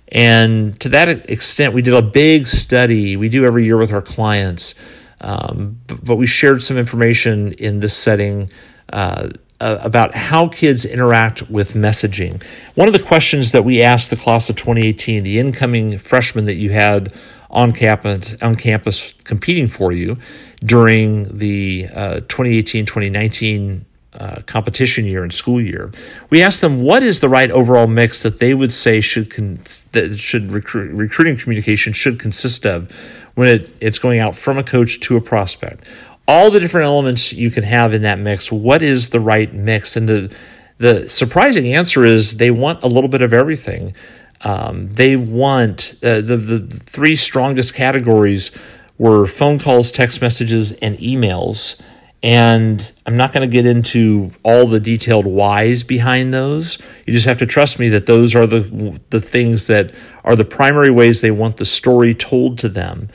and 0.08 0.78
to 0.80 0.88
that 0.88 1.30
extent 1.30 1.75
we 1.75 1.82
did 1.82 1.94
a 1.94 2.02
big 2.02 2.46
study 2.46 3.16
we 3.16 3.28
do 3.28 3.44
every 3.44 3.64
year 3.64 3.76
with 3.76 3.92
our 3.92 4.02
clients 4.02 4.75
um, 5.20 5.80
but 5.87 6.16
we 6.16 6.26
shared 6.26 6.62
some 6.62 6.76
information 6.76 7.52
in 7.54 7.80
this 7.80 7.96
setting 7.96 8.50
uh, 8.90 9.30
about 9.61 10.14
how 10.14 10.49
kids 10.49 10.84
interact 10.84 11.49
with 11.50 11.73
messaging. 11.73 12.44
One 12.75 12.88
of 12.88 12.92
the 12.92 13.02
questions 13.02 13.52
that 13.52 13.64
we 13.64 13.82
asked 13.82 14.11
the 14.11 14.16
class 14.16 14.50
of 14.50 14.56
2018, 14.56 15.23
the 15.25 15.38
incoming 15.38 15.99
freshmen 15.99 16.44
that 16.44 16.56
you 16.56 16.70
had 16.70 17.14
on 17.50 17.73
campus, 17.73 18.37
on 18.42 18.56
campus 18.56 19.14
competing 19.25 19.68
for 19.68 19.92
you 19.92 20.18
during 20.61 21.38
the 21.38 21.84
2018 22.28 22.82
uh, 22.82 22.87
2019 22.87 23.87
uh, 24.14 24.40
competition 24.47 25.04
year 25.04 25.23
and 25.23 25.33
school 25.33 25.61
year. 25.61 25.90
We 26.30 26.42
asked 26.42 26.61
them 26.61 26.83
what 26.83 27.02
is 27.02 27.21
the 27.21 27.28
right 27.28 27.50
overall 27.50 27.87
mix 27.87 28.23
that 28.23 28.38
they 28.38 28.54
would 28.54 28.73
say 28.73 29.00
should 29.00 29.30
con- 29.30 29.61
that 29.92 30.16
should 30.18 30.52
recruit, 30.52 30.92
recruiting 30.92 31.37
communication 31.37 31.92
should 31.92 32.18
consist 32.18 32.64
of 32.64 32.90
when 33.35 33.49
it, 33.49 33.76
it's 33.80 33.99
going 33.99 34.21
out 34.21 34.37
from 34.37 34.59
a 34.59 34.62
coach 34.62 35.00
to 35.00 35.16
a 35.16 35.21
prospect. 35.21 35.88
All 36.26 36.50
the 36.50 36.61
different 36.61 36.87
elements 36.87 37.33
you 37.33 37.50
can 37.50 37.64
have 37.64 37.92
in 37.92 38.02
that 38.02 38.18
mix. 38.18 38.50
What 38.50 38.83
is 38.83 39.11
the 39.11 39.21
right 39.21 39.52
mix? 39.52 39.97
And 39.97 40.09
the 40.09 40.37
the 40.78 41.09
surprising 41.09 41.73
answer 41.73 42.04
is 42.04 42.37
they 42.37 42.50
want 42.50 42.83
a 42.83 42.88
little 42.88 43.09
bit 43.09 43.23
of 43.23 43.33
everything. 43.33 43.94
Um, 44.40 44.92
they 44.94 45.16
want 45.16 45.94
uh, 46.02 46.21
the 46.21 46.37
the 46.37 46.61
three 46.85 47.16
strongest 47.16 47.75
categories 47.75 48.50
were 48.99 49.26
phone 49.26 49.59
calls, 49.59 49.90
text 49.90 50.21
messages, 50.21 50.73
and 50.73 50.97
emails. 50.99 51.80
And 52.24 52.90
I'm 53.04 53.18
not 53.18 53.34
going 53.34 53.46
to 53.46 53.52
get 53.52 53.66
into 53.66 54.30
all 54.44 54.66
the 54.66 54.80
detailed 54.80 55.26
whys 55.26 55.84
behind 55.84 56.32
those. 56.32 56.78
You 57.04 57.12
just 57.12 57.26
have 57.26 57.36
to 57.40 57.46
trust 57.46 57.78
me 57.78 57.90
that 57.90 58.06
those 58.06 58.34
are 58.34 58.46
the 58.46 58.98
the 59.10 59.20
things 59.20 59.66
that 59.66 59.92
are 60.24 60.34
the 60.34 60.44
primary 60.46 60.90
ways 60.90 61.20
they 61.20 61.30
want 61.30 61.58
the 61.58 61.66
story 61.66 62.14
told 62.14 62.56
to 62.60 62.70
them, 62.70 63.10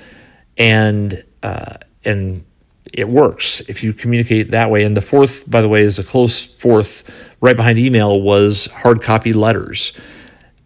and 0.60 1.24
uh, 1.42 1.78
and 2.06 2.46
it 2.94 3.10
works 3.10 3.62
if 3.62 3.84
you 3.84 3.94
communicate 3.94 4.52
that 4.52 4.70
way. 4.70 4.84
And 4.84 4.96
the 4.96 5.02
fourth, 5.02 5.50
by 5.50 5.62
the 5.62 5.70
way, 5.70 5.82
is 5.82 5.98
a 5.98 6.04
close 6.04 6.46
fourth, 6.46 7.10
right 7.42 7.56
behind 7.56 7.80
email 7.80 8.22
was 8.22 8.68
hard 8.68 9.02
copy 9.02 9.34
letters. 9.34 9.92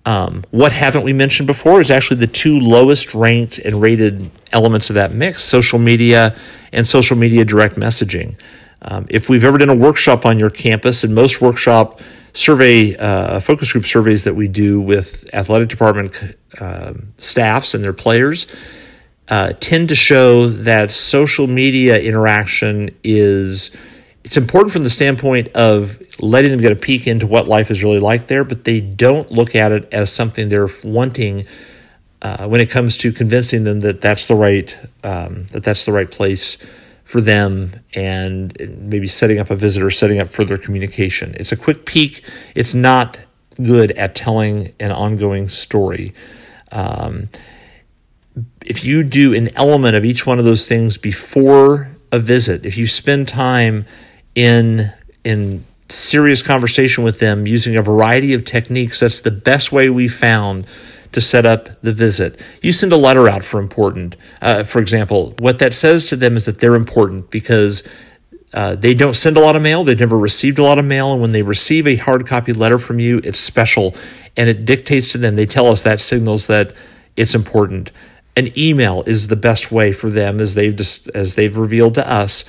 Um, 0.05 0.43
what 0.51 0.72
haven't 0.74 1.03
we 1.03 1.13
mentioned 1.13 1.48
before 1.48 1.79
is 1.79 1.89
actually 1.89 2.17
the 2.17 2.27
two 2.27 2.60
lowest 2.60 3.13
ranked 3.13 3.57
and 3.60 3.81
rated 3.81 4.29
elements 4.51 4.89
of 4.89 4.95
that 4.95 5.13
mix 5.13 5.43
social 5.43 5.79
media 5.79 6.38
and 6.74 6.86
social 6.86 7.15
media 7.15 7.45
direct 7.45 7.75
messaging. 7.75 8.36
Um, 8.81 9.05
if 9.10 9.29
we've 9.29 9.45
ever 9.45 9.57
done 9.57 9.69
a 9.69 9.75
workshop 9.75 10.25
on 10.25 10.38
your 10.39 10.50
campus, 10.50 11.05
and 11.05 11.15
most 11.15 11.41
workshop 11.41 12.01
survey 12.33 12.95
uh, 12.98 13.39
focus 13.39 13.72
group 13.72 13.86
surveys 13.86 14.24
that 14.25 14.33
we 14.33 14.48
do 14.48 14.81
with 14.81 15.29
athletic 15.33 15.69
department 15.69 16.36
uh, 16.60 16.93
staffs 17.17 17.74
and 17.74 17.83
their 17.83 17.93
players 17.93 18.48
uh, 19.29 19.53
tend 19.60 19.88
to 19.88 19.95
show 19.95 20.48
that 20.48 20.91
social 20.91 21.48
media 21.48 22.00
interaction 22.01 22.89
is 23.03 23.75
it's 24.24 24.38
important 24.38 24.72
from 24.72 24.84
the 24.84 24.89
standpoint 24.89 25.50
of 25.50 26.00
letting 26.22 26.51
them 26.51 26.62
get 26.62 26.72
a 26.72 26.75
peek 26.75 27.08
into 27.08 27.27
what 27.27 27.48
life 27.48 27.70
is 27.70 27.84
really 27.84 28.00
like 28.00 28.27
there, 28.27 28.44
but 28.44 28.63
they 28.63 28.80
don't 28.80 29.32
look 29.32 29.56
at 29.56 29.72
it 29.72 29.94
as 29.94 30.12
something 30.12 30.50
they're 30.50 30.70
wanting 30.84 31.46
uh, 32.22 32.48
when 32.48 32.62
it 32.62 32.70
comes 32.70 32.96
to 32.98 33.12
convincing 33.12 33.65
them 33.65 33.82
that 33.82 34.00
that's 34.00 34.27
the 34.27 34.36
right 34.36 34.77
um, 35.03 35.46
that 35.48 35.63
that's 35.63 35.86
the 35.86 35.92
right 35.92 36.10
place 36.10 36.58
for 37.03 37.20
them 37.20 37.72
and 37.96 38.58
maybe 38.80 39.08
setting 39.08 39.39
up 39.39 39.50
a 39.50 39.56
visit 39.56 39.84
or 39.84 39.92
setting 39.92 40.20
up 40.20 40.30
further 40.30 40.58
communication. 40.58 41.36
It's 41.38 41.51
a 41.51 41.58
quick 41.58 41.86
peek. 41.86 42.24
It's 42.56 42.74
not 42.74 43.20
good 43.62 43.92
at 43.92 44.15
telling 44.15 44.74
an 44.80 44.92
ongoing 44.92 45.50
story. 45.50 46.13
Um, 46.72 47.30
if 48.65 48.84
you 48.86 49.03
do 49.03 49.36
an 49.36 49.56
element 49.58 49.96
of 49.96 50.06
each 50.06 50.25
one 50.25 50.39
of 50.39 50.46
those 50.46 50.68
things 50.68 50.98
before 50.98 51.94
a 52.12 52.20
visit, 52.20 52.65
if 52.65 52.77
you 52.77 52.88
spend 52.88 53.27
time 53.27 53.86
in 54.36 54.92
in 55.24 55.66
serious 55.90 56.42
conversation 56.42 57.04
with 57.04 57.20
them 57.20 57.46
using 57.46 57.75
a 57.75 57.82
variety 57.82 58.34
of 58.34 58.46
techniques. 58.46 59.00
That's 59.00 59.22
the 59.22 59.32
best 59.32 59.72
way 59.72 59.90
we 59.90 60.08
found 60.08 60.66
to 61.12 61.22
set 61.22 61.46
up 61.46 61.70
the 61.82 61.94
visit. 61.94 62.40
You 62.62 62.72
send 62.72 62.92
a 62.92 62.98
letter 62.98 63.30
out 63.30 63.44
for 63.44 63.60
important, 63.60 64.16
uh, 64.42 64.63
for 64.63 64.80
example. 64.80 65.36
What 65.40 65.60
that 65.60 65.74
says 65.74 66.08
to 66.08 66.16
them 66.16 66.36
is 66.36 66.46
that 66.46 66.60
they're 66.60 66.75
important 66.75 67.30
because 67.30 67.88
uh, 68.54 68.75
they 68.75 68.94
don't 68.94 69.16
send 69.16 69.38
a 69.38 69.40
lot 69.40 69.56
of 69.56 69.62
mail. 69.62 69.84
They've 69.84 70.00
never 70.00 70.18
received 70.18 70.60
a 70.60 70.63
lot 70.63 70.80
of 70.80 70.86
mail. 70.86 71.12
And 71.13 71.22
when 71.22 71.32
they 71.32 71.44
receive 71.44 71.88
a 71.88 71.96
hard 71.96 72.28
copy 72.28 72.54
letter 72.54 72.80
from 72.80 73.00
you, 73.00 73.22
it's 73.24 73.40
special 73.40 73.96
and 74.38 74.50
it 74.50 74.66
dictates 74.66 75.12
to 75.12 75.18
them. 75.18 75.36
They 75.36 75.46
tell 75.46 75.68
us 75.68 75.84
that 75.84 76.00
signals 76.00 76.48
that 76.48 76.74
it's 77.16 77.36
important. 77.36 77.92
An 78.36 78.52
email 78.58 79.04
is 79.04 79.28
the 79.28 79.36
best 79.36 79.72
way 79.72 79.92
for 79.92 80.10
them, 80.10 80.40
as 80.40 80.56
they've 80.56 80.75
just, 80.75 81.08
as 81.10 81.36
they've 81.36 81.56
revealed 81.56 81.94
to 81.96 82.12
us, 82.12 82.46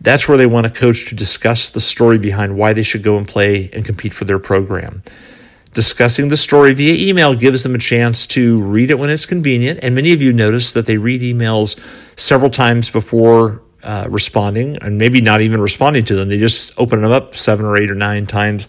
that's 0.00 0.28
where 0.28 0.38
they 0.38 0.46
want 0.46 0.66
a 0.66 0.70
coach 0.70 1.06
to 1.06 1.14
discuss 1.14 1.68
the 1.68 1.80
story 1.80 2.18
behind 2.18 2.56
why 2.56 2.72
they 2.72 2.82
should 2.82 3.02
go 3.02 3.18
and 3.18 3.28
play 3.28 3.70
and 3.72 3.84
compete 3.84 4.14
for 4.14 4.24
their 4.24 4.38
program. 4.38 5.02
Discussing 5.72 6.28
the 6.28 6.36
story 6.36 6.72
via 6.74 6.94
email 7.08 7.34
gives 7.34 7.62
them 7.62 7.74
a 7.74 7.78
chance 7.78 8.26
to 8.28 8.60
read 8.62 8.90
it 8.90 8.98
when 8.98 9.08
it's 9.10 9.26
convenient. 9.26 9.78
And 9.82 9.94
many 9.94 10.12
of 10.12 10.20
you 10.20 10.32
notice 10.32 10.72
that 10.72 10.86
they 10.86 10.96
read 10.96 11.20
emails 11.20 11.78
several 12.16 12.50
times 12.50 12.90
before 12.90 13.62
uh, 13.82 14.06
responding, 14.10 14.76
and 14.78 14.98
maybe 14.98 15.20
not 15.20 15.40
even 15.40 15.60
responding 15.60 16.04
to 16.06 16.14
them. 16.14 16.28
They 16.28 16.38
just 16.38 16.78
open 16.78 17.00
them 17.02 17.12
up 17.12 17.36
seven 17.36 17.64
or 17.64 17.76
eight 17.76 17.90
or 17.90 17.94
nine 17.94 18.26
times 18.26 18.66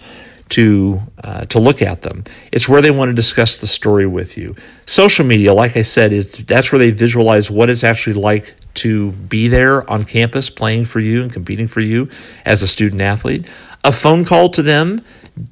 to 0.52 1.00
uh, 1.24 1.46
to 1.46 1.60
look 1.60 1.82
at 1.82 2.02
them. 2.02 2.24
It's 2.52 2.70
where 2.70 2.82
they 2.82 2.92
want 2.92 3.10
to 3.10 3.16
discuss 3.16 3.58
the 3.58 3.68
story 3.68 4.06
with 4.06 4.38
you. 4.38 4.56
Social 4.86 5.26
media, 5.26 5.54
like 5.54 5.76
I 5.78 5.82
said, 5.82 6.14
is 6.14 6.30
that's 6.46 6.72
where 6.72 6.80
they 6.80 6.92
visualize 6.92 7.50
what 7.50 7.70
it's 7.70 7.84
actually 7.84 8.16
like 8.16 8.56
to 8.76 9.12
be 9.12 9.48
there 9.48 9.90
on 9.90 10.04
campus 10.04 10.50
playing 10.50 10.86
for 10.86 11.00
you 11.00 11.24
and 11.24 11.32
competing 11.32 11.68
for 11.68 11.82
you 11.82 12.10
as 12.46 12.62
a 12.62 12.68
student 12.68 13.02
athlete. 13.02 13.50
A 13.84 13.92
phone 13.92 14.26
call 14.26 14.50
to 14.50 14.62
them 14.62 15.02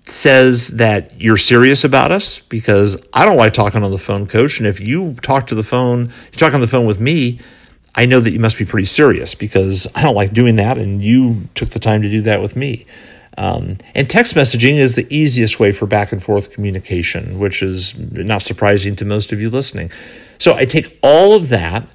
says 0.05 0.69
that 0.69 1.19
you're 1.19 1.37
serious 1.37 1.83
about 1.83 2.11
us 2.11 2.39
because 2.39 2.97
I 3.13 3.25
don't 3.25 3.37
like 3.37 3.53
talking 3.53 3.83
on 3.83 3.91
the 3.91 3.97
phone, 3.97 4.27
coach. 4.27 4.59
And 4.59 4.67
if 4.67 4.79
you 4.79 5.15
talk 5.21 5.47
to 5.47 5.55
the 5.55 5.63
phone, 5.63 6.05
you 6.31 6.37
talk 6.37 6.53
on 6.53 6.61
the 6.61 6.67
phone 6.67 6.85
with 6.85 6.99
me, 6.99 7.39
I 7.95 8.05
know 8.05 8.19
that 8.19 8.31
you 8.31 8.39
must 8.39 8.57
be 8.57 8.65
pretty 8.65 8.85
serious 8.85 9.33
because 9.33 9.87
I 9.95 10.03
don't 10.03 10.15
like 10.15 10.33
doing 10.33 10.57
that. 10.57 10.77
And 10.77 11.01
you 11.01 11.47
took 11.55 11.69
the 11.69 11.79
time 11.79 12.01
to 12.01 12.09
do 12.09 12.21
that 12.23 12.41
with 12.41 12.55
me. 12.55 12.85
Um, 13.39 13.77
and 13.95 14.09
text 14.09 14.35
messaging 14.35 14.73
is 14.73 14.95
the 14.95 15.07
easiest 15.09 15.61
way 15.61 15.71
for 15.71 15.85
back 15.87 16.11
and 16.11 16.21
forth 16.21 16.51
communication, 16.51 17.39
which 17.39 17.63
is 17.63 17.97
not 17.97 18.41
surprising 18.41 18.97
to 18.97 19.05
most 19.05 19.31
of 19.31 19.39
you 19.39 19.49
listening. 19.49 19.91
So 20.39 20.55
I 20.55 20.65
take 20.65 20.99
all 21.01 21.33
of 21.33 21.47
that 21.47 21.87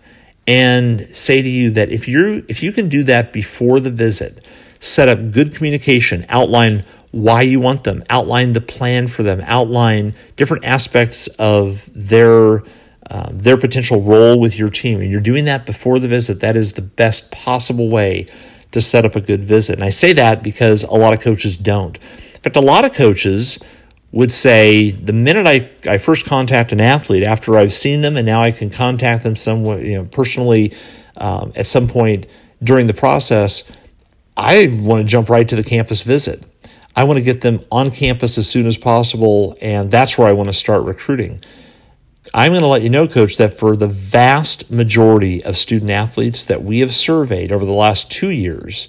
and 0.46 1.06
say 1.14 1.42
to 1.42 1.48
you 1.48 1.68
that 1.70 1.90
if 1.90 2.08
you 2.08 2.46
if 2.48 2.62
you 2.62 2.72
can 2.72 2.88
do 2.88 3.04
that 3.04 3.34
before 3.34 3.78
the 3.78 3.90
visit, 3.90 4.48
set 4.80 5.10
up 5.10 5.32
good 5.32 5.54
communication, 5.54 6.24
outline 6.30 6.82
why 7.10 7.42
you 7.42 7.60
want 7.60 7.84
them, 7.84 8.02
outline 8.08 8.54
the 8.54 8.62
plan 8.62 9.06
for 9.06 9.22
them, 9.22 9.42
outline 9.44 10.14
different 10.36 10.64
aspects 10.64 11.26
of 11.38 11.90
their 11.94 12.62
um, 13.10 13.38
their 13.38 13.58
potential 13.58 14.00
role 14.00 14.40
with 14.40 14.56
your 14.56 14.70
team, 14.70 15.02
and 15.02 15.10
you're 15.10 15.20
doing 15.20 15.44
that 15.44 15.66
before 15.66 15.98
the 15.98 16.08
visit, 16.08 16.40
that 16.40 16.56
is 16.56 16.72
the 16.72 16.82
best 16.82 17.30
possible 17.30 17.90
way 17.90 18.26
to 18.74 18.80
set 18.80 19.04
up 19.04 19.16
a 19.16 19.20
good 19.20 19.44
visit. 19.44 19.74
And 19.74 19.84
I 19.84 19.90
say 19.90 20.12
that 20.12 20.42
because 20.42 20.82
a 20.82 20.92
lot 20.92 21.12
of 21.12 21.20
coaches 21.20 21.56
don't. 21.56 21.96
In 21.96 22.40
fact, 22.42 22.56
a 22.56 22.60
lot 22.60 22.84
of 22.84 22.92
coaches 22.92 23.58
would 24.12 24.30
say 24.30 24.90
the 24.90 25.12
minute 25.12 25.46
I, 25.46 25.70
I 25.90 25.98
first 25.98 26.26
contact 26.26 26.70
an 26.70 26.80
athlete 26.80 27.24
after 27.24 27.56
I've 27.56 27.72
seen 27.72 28.02
them 28.02 28.16
and 28.16 28.24
now 28.24 28.42
I 28.42 28.52
can 28.52 28.70
contact 28.70 29.24
them 29.24 29.34
somewhat 29.34 29.82
you 29.82 29.96
know 29.96 30.04
personally 30.04 30.72
um, 31.16 31.52
at 31.56 31.66
some 31.66 31.88
point 31.88 32.26
during 32.62 32.86
the 32.86 32.94
process, 32.94 33.70
I 34.36 34.68
want 34.68 35.02
to 35.02 35.04
jump 35.04 35.28
right 35.28 35.48
to 35.48 35.56
the 35.56 35.64
campus 35.64 36.02
visit. 36.02 36.42
I 36.96 37.04
want 37.04 37.18
to 37.18 37.24
get 37.24 37.40
them 37.40 37.60
on 37.72 37.90
campus 37.90 38.38
as 38.38 38.48
soon 38.48 38.66
as 38.66 38.76
possible, 38.76 39.56
and 39.60 39.90
that's 39.90 40.16
where 40.16 40.28
I 40.28 40.32
want 40.32 40.48
to 40.48 40.52
start 40.52 40.84
recruiting. 40.84 41.42
I'm 42.32 42.52
going 42.52 42.62
to 42.62 42.68
let 42.68 42.82
you 42.82 42.90
know, 42.90 43.06
coach, 43.06 43.36
that 43.36 43.58
for 43.58 43.76
the 43.76 43.86
vast 43.86 44.70
majority 44.70 45.44
of 45.44 45.58
student 45.58 45.90
athletes 45.90 46.44
that 46.46 46.62
we 46.62 46.78
have 46.80 46.94
surveyed 46.94 47.52
over 47.52 47.64
the 47.64 47.72
last 47.72 48.10
two 48.10 48.30
years, 48.30 48.88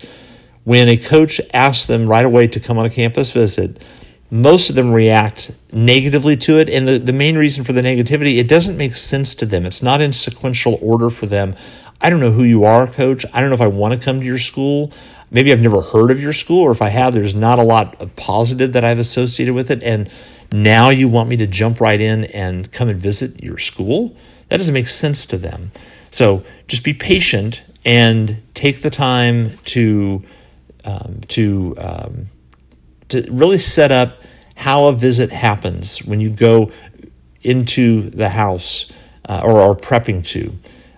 when 0.64 0.88
a 0.88 0.98
coach 0.98 1.42
asks 1.54 1.86
them 1.86 2.08
right 2.08 2.26
away 2.26 2.48
to 2.48 2.60
come 2.60 2.78
on 2.78 2.86
a 2.86 2.90
campus 2.90 3.32
visit, 3.32 3.84
most 4.32 4.70
of 4.70 4.76
them 4.76 4.92
react 4.92 5.52
negatively 5.72 6.36
to 6.38 6.60
it. 6.60 6.70
And 6.70 6.88
the, 6.88 6.98
the 6.98 7.14
main 7.14 7.38
reason 7.38 7.64
for 7.64 7.74
the 7.74 7.82
negativity, 7.82 8.38
it 8.38 8.48
doesn't 8.48 8.78
make 8.78 8.96
sense 8.96 9.36
to 9.36 9.46
them. 9.46 9.66
It's 9.66 9.84
not 9.84 10.02
in 10.02 10.14
sequential 10.14 10.80
order 10.82 11.10
for 11.10 11.26
them. 11.26 11.56
I 12.02 12.10
don't 12.10 12.20
know 12.20 12.32
who 12.32 12.44
you 12.44 12.64
are, 12.64 12.88
coach. 12.88 13.26
I 13.34 13.42
don't 13.42 13.50
know 13.50 13.56
if 13.56 13.62
I 13.62 13.68
want 13.68 13.94
to 13.94 14.04
come 14.04 14.20
to 14.20 14.26
your 14.26 14.40
school. 14.40 14.92
Maybe 15.30 15.52
I've 15.52 15.62
never 15.62 15.82
heard 15.82 16.12
of 16.12 16.22
your 16.22 16.34
school, 16.34 16.62
or 16.62 16.72
if 16.72 16.82
I 16.82 16.90
have, 16.90 17.14
there's 17.14 17.36
not 17.36 17.60
a 17.60 17.64
lot 17.64 18.00
of 18.02 18.16
positive 18.16 18.74
that 18.74 18.84
I've 18.84 19.00
associated 19.00 19.54
with 19.54 19.72
it. 19.72 19.84
And 19.84 20.10
now 20.64 20.90
you 20.90 21.08
want 21.08 21.30
me 21.30 21.38
to 21.38 21.48
jump 21.48 21.82
right 21.82 22.00
in 22.00 22.26
and 22.26 22.72
come 22.72 22.90
and 22.90 23.00
visit 23.00 23.44
your 23.44 23.58
school? 23.58 24.16
That 24.50 24.58
doesn't 24.58 24.74
make 24.74 24.88
sense 24.88 25.26
to 25.28 25.38
them. 25.38 25.72
So 26.12 26.44
just 26.68 26.84
be 26.84 26.94
patient 26.94 27.64
and 27.84 28.42
take 28.54 28.82
the 28.82 28.90
time 28.90 29.58
to 29.66 30.24
um, 30.84 31.22
to 31.30 31.76
um, 31.78 32.26
to 33.10 33.28
really 33.32 33.58
set 33.58 33.92
up 33.92 34.22
how 34.56 34.86
a 34.86 34.94
visit 34.94 35.32
happens 35.32 36.00
when 36.00 36.20
you 36.20 36.30
go 36.30 36.72
into 37.42 38.10
the 38.10 38.30
house 38.30 38.92
uh, 39.28 39.42
or 39.44 39.60
are 39.60 39.76
prepping 39.76 40.26
to. 40.28 40.56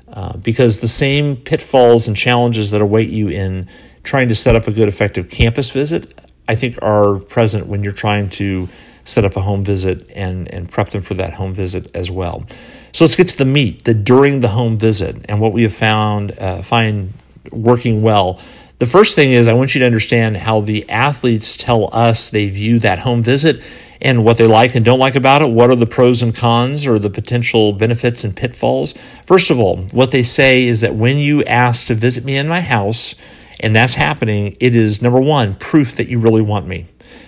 Uh, 0.07 0.37
because 0.37 0.79
the 0.79 0.87
same 0.87 1.35
pitfalls 1.35 2.07
and 2.07 2.15
challenges 2.15 2.71
that 2.71 2.81
await 2.81 3.09
you 3.09 3.27
in 3.27 3.67
trying 4.03 4.29
to 4.29 4.35
set 4.35 4.55
up 4.55 4.67
a 4.67 4.71
good, 4.71 4.87
effective 4.87 5.29
campus 5.29 5.69
visit, 5.69 6.17
I 6.47 6.55
think, 6.55 6.77
are 6.81 7.19
present 7.19 7.67
when 7.67 7.83
you're 7.83 7.93
trying 7.93 8.29
to 8.31 8.69
set 9.07 9.23
up 9.23 9.35
a 9.37 9.41
home 9.41 9.63
visit 9.63 10.09
and, 10.13 10.51
and 10.53 10.69
prep 10.69 10.89
them 10.89 11.01
for 11.01 11.13
that 11.13 11.33
home 11.33 11.53
visit 11.53 11.89
as 11.95 12.11
well. 12.11 12.45
So 12.91 13.05
let's 13.05 13.15
get 13.15 13.29
to 13.29 13.37
the 13.37 13.45
meat, 13.45 13.85
the 13.85 13.93
during 13.93 14.41
the 14.41 14.49
home 14.49 14.77
visit, 14.77 15.15
and 15.29 15.39
what 15.39 15.53
we 15.53 15.63
have 15.63 15.73
found 15.73 16.37
uh, 16.37 16.61
find 16.61 17.13
working 17.51 18.01
well. 18.01 18.39
The 18.79 18.85
first 18.85 19.15
thing 19.15 19.31
is 19.31 19.47
I 19.47 19.53
want 19.53 19.73
you 19.73 19.79
to 19.79 19.85
understand 19.85 20.37
how 20.37 20.61
the 20.61 20.89
athletes 20.89 21.55
tell 21.55 21.89
us 21.93 22.29
they 22.29 22.49
view 22.49 22.79
that 22.79 22.99
home 22.99 23.23
visit 23.23 23.63
and 24.01 24.23
what 24.23 24.37
they 24.37 24.45
like 24.45 24.75
and 24.75 24.85
don't 24.85 24.99
like 24.99 25.15
about 25.15 25.41
it. 25.41 25.49
What 25.49 25.69
are 25.69 25.75
the 25.75 25.87
pros 25.87 26.21
and 26.21 26.35
cons 26.35 26.85
or 26.85 26.99
the 26.99 27.09
potential 27.09 27.73
benefits 27.73 28.23
and 28.23 28.35
pitfalls? 28.35 28.93
First 29.25 29.49
of 29.49 29.57
all, 29.57 29.77
what 29.91 30.11
they 30.11 30.23
say 30.23 30.65
is 30.65 30.81
that 30.81 30.95
when 30.95 31.17
you 31.17 31.43
ask 31.45 31.87
to 31.87 31.95
visit 31.95 32.25
me 32.25 32.37
in 32.37 32.47
my 32.47 32.61
house, 32.61 33.15
and 33.59 33.75
that's 33.75 33.95
happening, 33.95 34.55
it 34.59 34.75
is 34.75 35.01
number 35.01 35.19
one, 35.19 35.55
proof 35.55 35.95
that 35.95 36.07
you 36.07 36.19
really 36.19 36.43
want 36.43 36.67
me. 36.67 36.85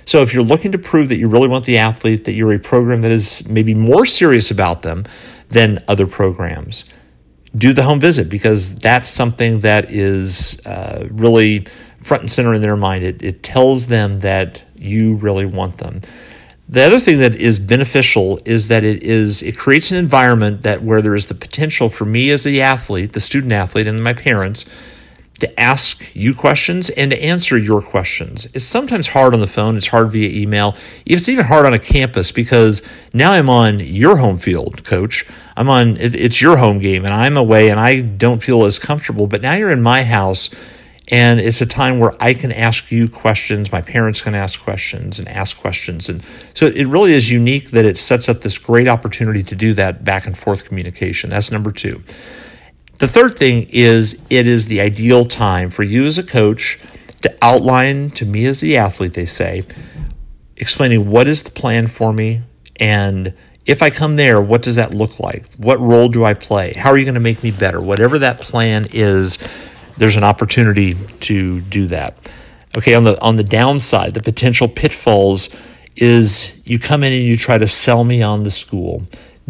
So 0.10 0.24
if 0.24 0.34
you're 0.34 0.42
looking 0.42 0.72
to 0.72 0.80
prove 0.80 1.10
that 1.10 1.18
you 1.18 1.28
really 1.28 1.48
want 1.48 1.66
the 1.66 1.78
athlete, 1.78 2.26
that 2.26 2.32
you're 2.32 2.52
a 2.52 2.58
program 2.58 3.04
that 3.04 3.12
is 3.12 3.48
maybe 3.48 3.76
more 3.76 4.08
serious 4.08 4.50
about 4.50 4.82
them 4.82 5.06
than 5.50 5.84
other 5.88 6.08
programs, 6.08 6.86
do 7.56 7.74
the 7.74 7.84
home 7.84 8.00
visit 8.00 8.28
because 8.28 8.74
that's 8.74 9.08
something 9.08 9.60
that 9.60 9.92
is 9.92 10.66
uh, 10.66 11.08
really 11.12 11.68
front 12.00 12.24
and 12.24 12.32
center 12.32 12.56
in 12.56 12.64
their 12.64 12.76
mind. 12.76 13.04
It, 13.04 13.22
it 13.22 13.44
tells 13.44 13.86
them 13.86 14.22
that 14.22 14.64
you 14.76 15.14
really 15.18 15.46
want 15.46 15.78
them. 15.78 16.02
The 16.70 16.82
other 16.82 17.00
thing 17.00 17.20
that 17.20 17.36
is 17.36 17.60
beneficial 17.60 18.40
is 18.46 18.68
that 18.70 18.84
it 18.84 19.04
is 19.04 19.44
it 19.44 19.60
creates 19.60 19.92
an 19.92 19.98
environment 19.98 20.64
that 20.64 20.82
where 20.82 21.04
there 21.04 21.14
is 21.14 21.28
the 21.28 21.36
potential 21.36 21.88
for 21.88 22.06
me 22.06 22.32
as 22.32 22.44
the 22.44 22.64
athlete, 22.64 23.14
the 23.14 23.20
student 23.20 23.52
athlete, 23.52 23.86
and 23.86 24.04
my 24.04 24.14
parents 24.14 24.66
to 25.40 25.60
ask 25.60 26.16
you 26.16 26.34
questions 26.34 26.90
and 26.90 27.12
to 27.12 27.24
answer 27.24 27.58
your 27.58 27.82
questions. 27.82 28.48
It's 28.54 28.66
sometimes 28.66 29.08
hard 29.08 29.34
on 29.34 29.40
the 29.40 29.48
phone, 29.48 29.78
it's 29.78 29.88
hard 29.88 30.12
via 30.12 30.30
email. 30.30 30.76
It's 31.06 31.30
even 31.30 31.46
hard 31.46 31.66
on 31.66 31.74
a 31.74 31.80
campus 31.80 32.32
because 32.32 32.82
now 33.14 33.32
I'm 33.32 33.50
on 33.50 33.80
your 33.80 34.18
home 34.18 34.38
field, 34.38 34.84
coach. 34.84 35.26
I'm 35.56 35.70
on 35.70 35.98
it's 35.98 36.42
your 36.42 36.58
home 36.58 36.80
game 36.80 37.06
and 37.06 37.14
I'm 37.14 37.36
away 37.36 37.70
and 37.70 37.80
I 37.80 38.02
don't 38.02 38.42
feel 38.42 38.64
as 38.66 38.80
comfortable, 38.80 39.28
but 39.28 39.42
now 39.42 39.54
you're 39.56 39.72
in 39.72 39.82
my 39.82 40.04
house 40.04 40.50
and 41.12 41.40
it's 41.40 41.60
a 41.62 41.66
time 41.66 42.00
where 42.00 42.12
I 42.20 42.34
can 42.34 42.52
ask 42.52 42.92
you 42.92 43.08
questions, 43.08 43.72
my 43.72 43.82
parents 43.82 44.22
can 44.22 44.36
ask 44.36 44.60
questions 44.60 45.18
and 45.18 45.28
ask 45.28 45.58
questions. 45.58 46.08
And 46.08 46.24
so 46.54 46.68
it 46.68 46.86
really 46.86 47.14
is 47.14 47.32
unique 47.32 47.72
that 47.72 47.86
it 47.86 47.98
sets 47.98 48.30
up 48.30 48.42
this 48.42 48.58
great 48.58 48.88
opportunity 48.88 49.42
to 49.44 49.56
do 49.56 49.74
that 49.74 50.06
back 50.06 50.28
and 50.28 50.38
forth 50.38 50.66
communication. 50.66 51.30
That's 51.32 51.52
number 51.52 51.72
2. 51.72 52.02
The 53.00 53.08
third 53.08 53.38
thing 53.38 53.68
is 53.70 54.22
it 54.30 54.46
is 54.46 54.68
the 54.68 54.82
ideal 54.82 55.26
time 55.26 55.70
for 55.70 55.84
you 55.84 56.06
as 56.06 56.18
a 56.18 56.24
coach 56.24 56.80
to 57.22 57.36
outline 57.42 58.12
to 58.12 58.26
me 58.26 58.46
as 58.46 58.60
the 58.60 58.78
athlete, 58.78 59.14
they 59.14 59.26
say, 59.26 59.64
explaining 60.58 61.10
what 61.10 61.28
is 61.28 61.44
the 61.44 61.52
plan 61.52 61.88
for 61.88 62.14
me 62.14 62.42
and 62.80 63.34
if 63.66 63.84
I 63.84 63.92
come 63.92 64.16
there, 64.16 64.42
what 64.42 64.64
does 64.64 64.76
that 64.76 64.96
look 64.96 65.20
like? 65.20 65.46
What 65.58 65.80
role 65.80 66.08
do 66.10 66.26
I 66.26 66.34
play? 66.34 66.74
How 66.74 66.90
are 66.90 66.98
you 66.98 67.06
going 67.06 67.14
to 67.14 67.20
make 67.20 67.44
me 67.44 67.52
better? 67.52 67.80
Whatever 67.80 68.18
that 68.20 68.42
plan 68.42 68.88
is, 68.92 69.38
there's 69.98 70.16
an 70.16 70.24
opportunity 70.24 70.96
to 71.22 71.62
do 71.62 71.86
that. 71.88 72.32
Okay, 72.76 72.96
on 72.96 73.04
the 73.04 73.22
on 73.22 73.36
the 73.36 73.44
downside, 73.44 74.16
the 74.16 74.24
potential 74.24 74.68
pitfalls 74.68 75.56
is 75.96 76.60
you 76.66 76.80
come 76.80 77.04
in 77.04 77.14
and 77.14 77.24
you 77.24 77.38
try 77.38 77.60
to 77.60 77.68
sell 77.68 78.04
me 78.04 78.24
on 78.24 78.44
the 78.44 78.52
school. 78.52 79.04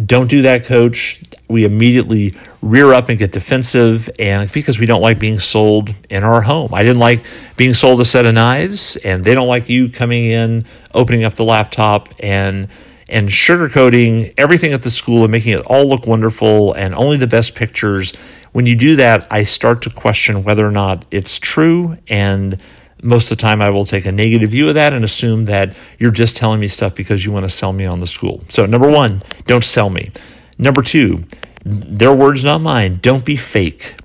Don't 0.06 0.28
do 0.28 0.44
that, 0.44 0.66
coach. 0.66 1.22
We 1.50 1.66
immediately 1.66 2.32
rear 2.62 2.94
up 2.94 3.10
and 3.10 3.18
get 3.18 3.32
defensive 3.32 4.10
and 4.20 4.52
because 4.52 4.80
we 4.80 4.86
don't 4.86 5.02
like 5.02 5.20
being 5.20 5.40
sold 5.40 5.94
in 6.10 6.24
our 6.24 6.42
home. 6.42 6.74
I 6.74 6.84
didn't 6.84 7.00
like 7.00 7.26
being 7.58 7.74
sold 7.74 8.00
a 8.00 8.06
set 8.06 8.26
of 8.26 8.36
knives 8.36 8.98
and 8.98 9.24
they 9.26 9.34
don't 9.34 9.48
like 9.48 9.68
you 9.68 9.90
coming 9.90 10.26
in 10.26 10.66
opening 10.94 11.24
up 11.24 11.34
the 11.34 11.44
laptop 11.44 12.10
and 12.20 12.70
and 13.10 13.30
sugarcoating 13.30 14.32
everything 14.38 14.72
at 14.74 14.84
the 14.84 14.92
school 14.92 15.24
and 15.24 15.32
making 15.32 15.54
it 15.54 15.66
all 15.66 15.90
look 15.90 16.06
wonderful 16.06 16.74
and 16.74 16.94
only 16.94 17.18
the 17.18 17.28
best 17.28 17.56
pictures. 17.56 18.14
When 18.52 18.66
you 18.66 18.76
do 18.76 18.96
that 18.98 19.28
i 19.32 19.44
start 19.44 19.82
to 19.84 19.90
question 19.90 20.44
whether 20.44 20.66
or 20.66 20.72
not 20.72 21.06
it's 21.12 21.40
true 21.40 21.98
and 22.08 22.60
most 23.02 23.32
of 23.32 23.38
the 23.38 23.42
time 23.42 23.62
i 23.62 23.70
will 23.70 23.86
take 23.86 24.06
a 24.06 24.12
negative 24.12 24.52
view 24.52 24.68
of 24.70 24.76
that 24.76 24.94
and 24.94 25.06
assume 25.06 25.46
that 25.46 25.76
you're 25.98 26.12
just 26.12 26.36
telling 26.36 26.60
me 26.60 26.68
stuff 26.68 26.96
because 26.96 27.26
you 27.26 27.32
want 27.32 27.46
to 27.46 27.50
sell 27.50 27.74
me 27.74 27.86
on 27.86 28.00
the 28.00 28.08
school 28.08 28.44
so 28.50 28.66
number 28.66 28.90
one 28.90 29.24
don't 29.46 29.64
sell 29.64 29.90
me 29.90 30.12
Number 30.60 30.82
two, 30.82 31.24
their 31.64 32.14
words, 32.14 32.44
not 32.44 32.60
mine. 32.60 33.00
Don't 33.02 33.24
be 33.24 33.38
fake. 33.38 33.96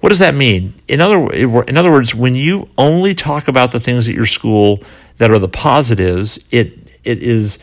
What 0.00 0.08
does 0.08 0.18
that 0.20 0.34
mean? 0.34 0.72
In 0.88 1.02
other, 1.02 1.30
in 1.30 1.76
other 1.76 1.92
words, 1.92 2.14
when 2.14 2.34
you 2.34 2.70
only 2.78 3.14
talk 3.14 3.48
about 3.48 3.70
the 3.70 3.78
things 3.78 4.08
at 4.08 4.14
your 4.14 4.26
school 4.26 4.82
that 5.18 5.30
are 5.30 5.38
the 5.38 5.48
positives, 5.48 6.42
it 6.50 6.72
it 7.04 7.22
is 7.22 7.58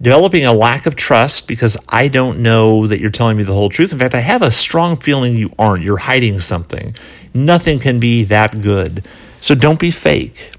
developing 0.00 0.46
a 0.46 0.54
lack 0.54 0.86
of 0.86 0.96
trust 0.96 1.46
because 1.46 1.76
I 1.86 2.08
don't 2.08 2.38
know 2.38 2.86
that 2.86 2.98
you're 2.98 3.10
telling 3.10 3.36
me 3.36 3.42
the 3.42 3.52
whole 3.52 3.68
truth. 3.68 3.92
In 3.92 3.98
fact, 3.98 4.14
I 4.14 4.20
have 4.20 4.40
a 4.40 4.50
strong 4.50 4.96
feeling 4.96 5.36
you 5.36 5.50
aren't. 5.58 5.84
You're 5.84 5.98
hiding 5.98 6.40
something. 6.40 6.96
Nothing 7.34 7.78
can 7.78 8.00
be 8.00 8.24
that 8.24 8.62
good. 8.62 9.06
So 9.42 9.56
don't 9.56 9.80
be 9.80 9.90
fake. 9.90 10.52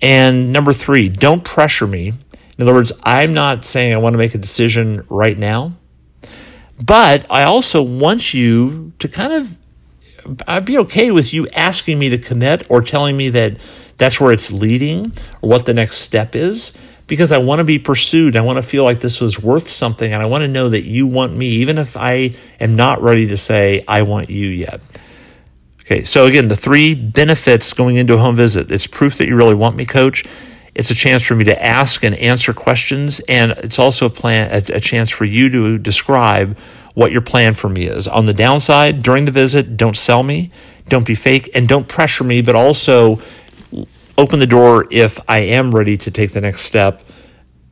And 0.00 0.52
number 0.52 0.72
three, 0.72 1.10
don't 1.10 1.44
pressure 1.44 1.86
me. 1.86 2.08
In 2.08 2.62
other 2.62 2.72
words, 2.72 2.90
I'm 3.02 3.34
not 3.34 3.66
saying 3.66 3.92
I 3.92 3.98
want 3.98 4.14
to 4.14 4.18
make 4.18 4.34
a 4.34 4.38
decision 4.38 5.06
right 5.10 5.38
now. 5.38 5.74
But 6.82 7.26
I 7.30 7.44
also 7.44 7.82
want 7.82 8.32
you 8.32 8.94
to 9.00 9.06
kind 9.06 9.34
of, 9.34 9.58
I'd 10.48 10.64
be 10.64 10.78
okay 10.78 11.10
with 11.10 11.34
you 11.34 11.46
asking 11.48 11.98
me 11.98 12.08
to 12.08 12.18
commit 12.18 12.68
or 12.70 12.80
telling 12.80 13.18
me 13.18 13.28
that 13.28 13.58
that's 13.98 14.18
where 14.18 14.32
it's 14.32 14.50
leading 14.50 15.12
or 15.42 15.50
what 15.50 15.66
the 15.66 15.74
next 15.74 15.98
step 15.98 16.34
is 16.34 16.72
because 17.06 17.32
I 17.32 17.38
want 17.38 17.58
to 17.58 17.64
be 17.64 17.78
pursued. 17.78 18.34
I 18.34 18.40
want 18.40 18.56
to 18.56 18.62
feel 18.62 18.84
like 18.84 19.00
this 19.00 19.20
was 19.20 19.38
worth 19.38 19.68
something 19.68 20.10
and 20.10 20.22
I 20.22 20.26
want 20.26 20.42
to 20.42 20.48
know 20.48 20.70
that 20.70 20.84
you 20.84 21.06
want 21.06 21.36
me, 21.36 21.48
even 21.48 21.76
if 21.76 21.98
I 21.98 22.32
am 22.58 22.76
not 22.76 23.02
ready 23.02 23.26
to 23.26 23.36
say, 23.36 23.84
I 23.86 24.02
want 24.02 24.30
you 24.30 24.48
yet. 24.48 24.80
Okay, 25.84 26.04
so 26.04 26.26
again, 26.26 26.48
the 26.48 26.56
three 26.56 26.94
benefits 26.94 27.72
going 27.72 27.96
into 27.96 28.14
a 28.14 28.18
home 28.18 28.36
visit 28.36 28.70
it's 28.70 28.86
proof 28.86 29.18
that 29.18 29.28
you 29.28 29.36
really 29.36 29.54
want 29.54 29.76
me, 29.76 29.84
coach. 29.84 30.24
It's 30.74 30.90
a 30.90 30.94
chance 30.94 31.22
for 31.22 31.34
me 31.34 31.44
to 31.44 31.62
ask 31.62 32.02
and 32.02 32.14
answer 32.14 32.54
questions, 32.54 33.20
and 33.28 33.52
it's 33.58 33.78
also 33.78 34.06
a 34.06 34.10
plan 34.10 34.50
a, 34.50 34.76
a 34.76 34.80
chance 34.80 35.10
for 35.10 35.24
you 35.24 35.50
to 35.50 35.78
describe 35.78 36.56
what 36.94 37.10
your 37.10 37.20
plan 37.20 37.54
for 37.54 37.68
me 37.68 37.84
is. 37.84 38.06
On 38.06 38.26
the 38.26 38.34
downside, 38.34 39.02
during 39.02 39.24
the 39.24 39.32
visit, 39.32 39.76
don't 39.76 39.96
sell 39.96 40.22
me, 40.22 40.50
don't 40.88 41.06
be 41.06 41.14
fake, 41.14 41.50
and 41.54 41.68
don't 41.68 41.88
pressure 41.88 42.24
me, 42.24 42.42
but 42.42 42.54
also 42.54 43.20
open 44.16 44.38
the 44.38 44.46
door 44.46 44.86
if 44.90 45.18
I 45.28 45.38
am 45.38 45.74
ready 45.74 45.96
to 45.96 46.10
take 46.10 46.32
the 46.32 46.40
next 46.40 46.62
step 46.62 47.02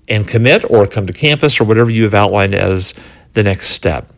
and 0.09 0.27
commit 0.27 0.69
or 0.69 0.87
come 0.87 1.07
to 1.07 1.13
campus 1.13 1.61
or 1.61 1.65
whatever 1.65 1.91
you 1.91 2.03
have 2.05 2.15
outlined 2.15 2.55
as 2.55 2.95
the 3.35 3.43
next 3.43 3.71
step. 3.71 4.13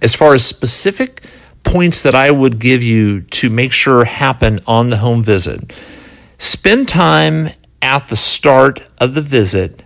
As 0.00 0.14
far 0.14 0.34
as 0.34 0.44
specific 0.44 1.28
points 1.64 2.02
that 2.02 2.14
I 2.14 2.30
would 2.30 2.58
give 2.58 2.82
you 2.82 3.22
to 3.22 3.50
make 3.50 3.72
sure 3.72 4.04
happen 4.04 4.60
on 4.66 4.90
the 4.90 4.98
home 4.98 5.22
visit, 5.22 5.80
spend 6.38 6.88
time 6.88 7.50
at 7.82 8.08
the 8.08 8.16
start 8.16 8.80
of 8.98 9.14
the 9.14 9.22
visit 9.22 9.82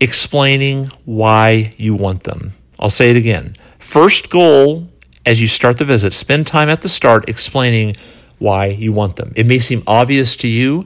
explaining 0.00 0.88
why 1.04 1.72
you 1.76 1.94
want 1.94 2.24
them. 2.24 2.52
I'll 2.78 2.90
say 2.90 3.10
it 3.10 3.16
again. 3.16 3.56
First 3.78 4.30
goal 4.30 4.88
as 5.26 5.40
you 5.40 5.46
start 5.46 5.78
the 5.78 5.84
visit, 5.84 6.12
spend 6.12 6.46
time 6.46 6.68
at 6.68 6.82
the 6.82 6.88
start 6.88 7.28
explaining 7.28 7.96
why 8.38 8.66
you 8.66 8.92
want 8.92 9.16
them. 9.16 9.32
It 9.36 9.46
may 9.46 9.58
seem 9.58 9.82
obvious 9.86 10.36
to 10.36 10.48
you, 10.48 10.84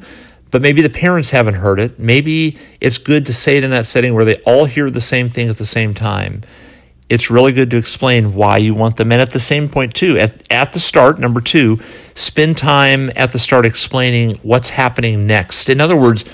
but 0.51 0.63
maybe 0.63 0.83
the 0.83 0.91
parents 0.91 1.31
haven't 1.31 1.55
heard 1.55 1.79
it. 1.79 1.99
Maybe 1.99 2.59
it's 2.81 2.99
good 2.99 3.27
to 3.27 3.33
say 3.33 3.57
it 3.57 3.65
in 3.65 3.71
that 3.71 3.87
setting 3.87 4.15
where 4.15 4.25
they 4.25 4.37
all 4.47 4.65
hear 4.65 4.91
the 4.91 5.01
same 5.01 5.29
thing 5.29 5.49
at 5.49 5.59
the 5.59 5.67
same 5.67 5.95
time. 5.95 6.43
It's 7.09 7.31
really 7.31 7.53
good 7.53 7.71
to 7.71 7.77
explain 7.77 8.35
why 8.35 8.57
you 8.57 8.75
want 8.75 8.97
them. 8.97 9.13
And 9.13 9.21
at 9.21 9.31
the 9.31 9.41
same 9.41 9.69
point, 9.69 9.95
too, 9.95 10.19
at, 10.19 10.51
at 10.51 10.73
the 10.73 10.81
start, 10.81 11.19
number 11.19 11.41
two, 11.41 11.79
spend 12.15 12.57
time 12.57 13.11
at 13.17 13.33
the 13.33 13.39
start 13.39 13.67
explaining 13.67 14.37
what's 14.43 14.71
happening 14.71 15.27
next. 15.27 15.69
In 15.69 15.81
other 15.81 15.97
words, 15.97 16.25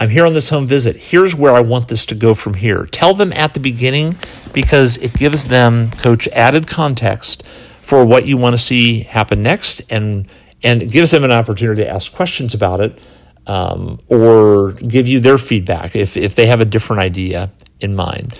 I'm 0.00 0.08
here 0.08 0.26
on 0.26 0.32
this 0.32 0.48
home 0.48 0.66
visit. 0.66 0.96
Here's 0.96 1.34
where 1.34 1.54
I 1.54 1.60
want 1.60 1.88
this 1.88 2.04
to 2.06 2.14
go 2.14 2.34
from 2.34 2.54
here. 2.54 2.84
Tell 2.86 3.14
them 3.14 3.32
at 3.32 3.54
the 3.54 3.60
beginning 3.60 4.16
because 4.52 4.96
it 4.96 5.14
gives 5.14 5.46
them, 5.46 5.92
coach, 5.92 6.26
added 6.28 6.66
context 6.66 7.44
for 7.80 8.04
what 8.04 8.26
you 8.26 8.36
want 8.36 8.54
to 8.54 8.58
see 8.58 9.00
happen 9.00 9.42
next 9.42 9.82
and 9.90 10.26
and 10.62 10.80
it 10.80 10.90
gives 10.90 11.10
them 11.10 11.22
an 11.24 11.30
opportunity 11.30 11.82
to 11.82 11.88
ask 11.88 12.12
questions 12.12 12.54
about 12.54 12.80
it 12.80 13.06
um, 13.46 14.00
or 14.08 14.72
give 14.72 15.06
you 15.06 15.20
their 15.20 15.36
feedback 15.36 15.94
if, 15.94 16.16
if 16.16 16.34
they 16.34 16.46
have 16.46 16.62
a 16.62 16.64
different 16.64 17.02
idea 17.02 17.52
in 17.80 17.94
mind. 17.94 18.38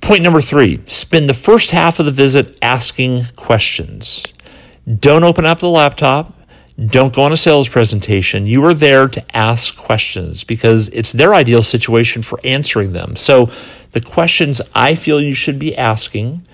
Point 0.00 0.22
number 0.22 0.40
three 0.40 0.80
spend 0.86 1.28
the 1.28 1.34
first 1.34 1.70
half 1.70 1.98
of 1.98 2.06
the 2.06 2.12
visit 2.12 2.58
asking 2.62 3.26
questions. 3.36 4.24
Don't 4.98 5.24
open 5.24 5.44
up 5.44 5.60
the 5.60 5.68
laptop. 5.68 6.34
Don't 6.86 7.14
go 7.14 7.22
on 7.24 7.32
a 7.32 7.36
sales 7.36 7.68
presentation. 7.68 8.46
You 8.46 8.64
are 8.64 8.72
there 8.72 9.06
to 9.06 9.36
ask 9.36 9.76
questions 9.76 10.44
because 10.44 10.88
it's 10.88 11.12
their 11.12 11.34
ideal 11.34 11.62
situation 11.62 12.22
for 12.22 12.40
answering 12.42 12.92
them. 12.92 13.16
So, 13.16 13.50
the 13.92 14.00
questions 14.00 14.62
I 14.74 14.94
feel 14.94 15.20
you 15.20 15.34
should 15.34 15.58
be 15.58 15.76
asking 15.76 16.46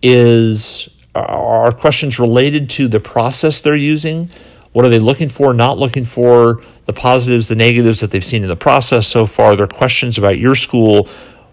is 0.00 0.88
are 1.14 1.72
questions 1.72 2.18
related 2.18 2.70
to 2.70 2.88
the 2.88 3.00
process 3.00 3.60
they're 3.60 3.76
using. 3.76 4.30
What 4.72 4.84
are 4.84 4.88
they 4.88 4.98
looking 4.98 5.28
for, 5.28 5.52
not 5.54 5.78
looking 5.78 6.04
for, 6.04 6.62
the 6.86 6.92
positives, 6.92 7.48
the 7.48 7.54
negatives 7.54 8.00
that 8.00 8.10
they've 8.10 8.24
seen 8.24 8.42
in 8.42 8.48
the 8.48 8.56
process 8.56 9.06
so 9.06 9.26
far. 9.26 9.54
Their 9.56 9.66
questions 9.66 10.18
about 10.18 10.38
your 10.38 10.54
school, 10.54 11.08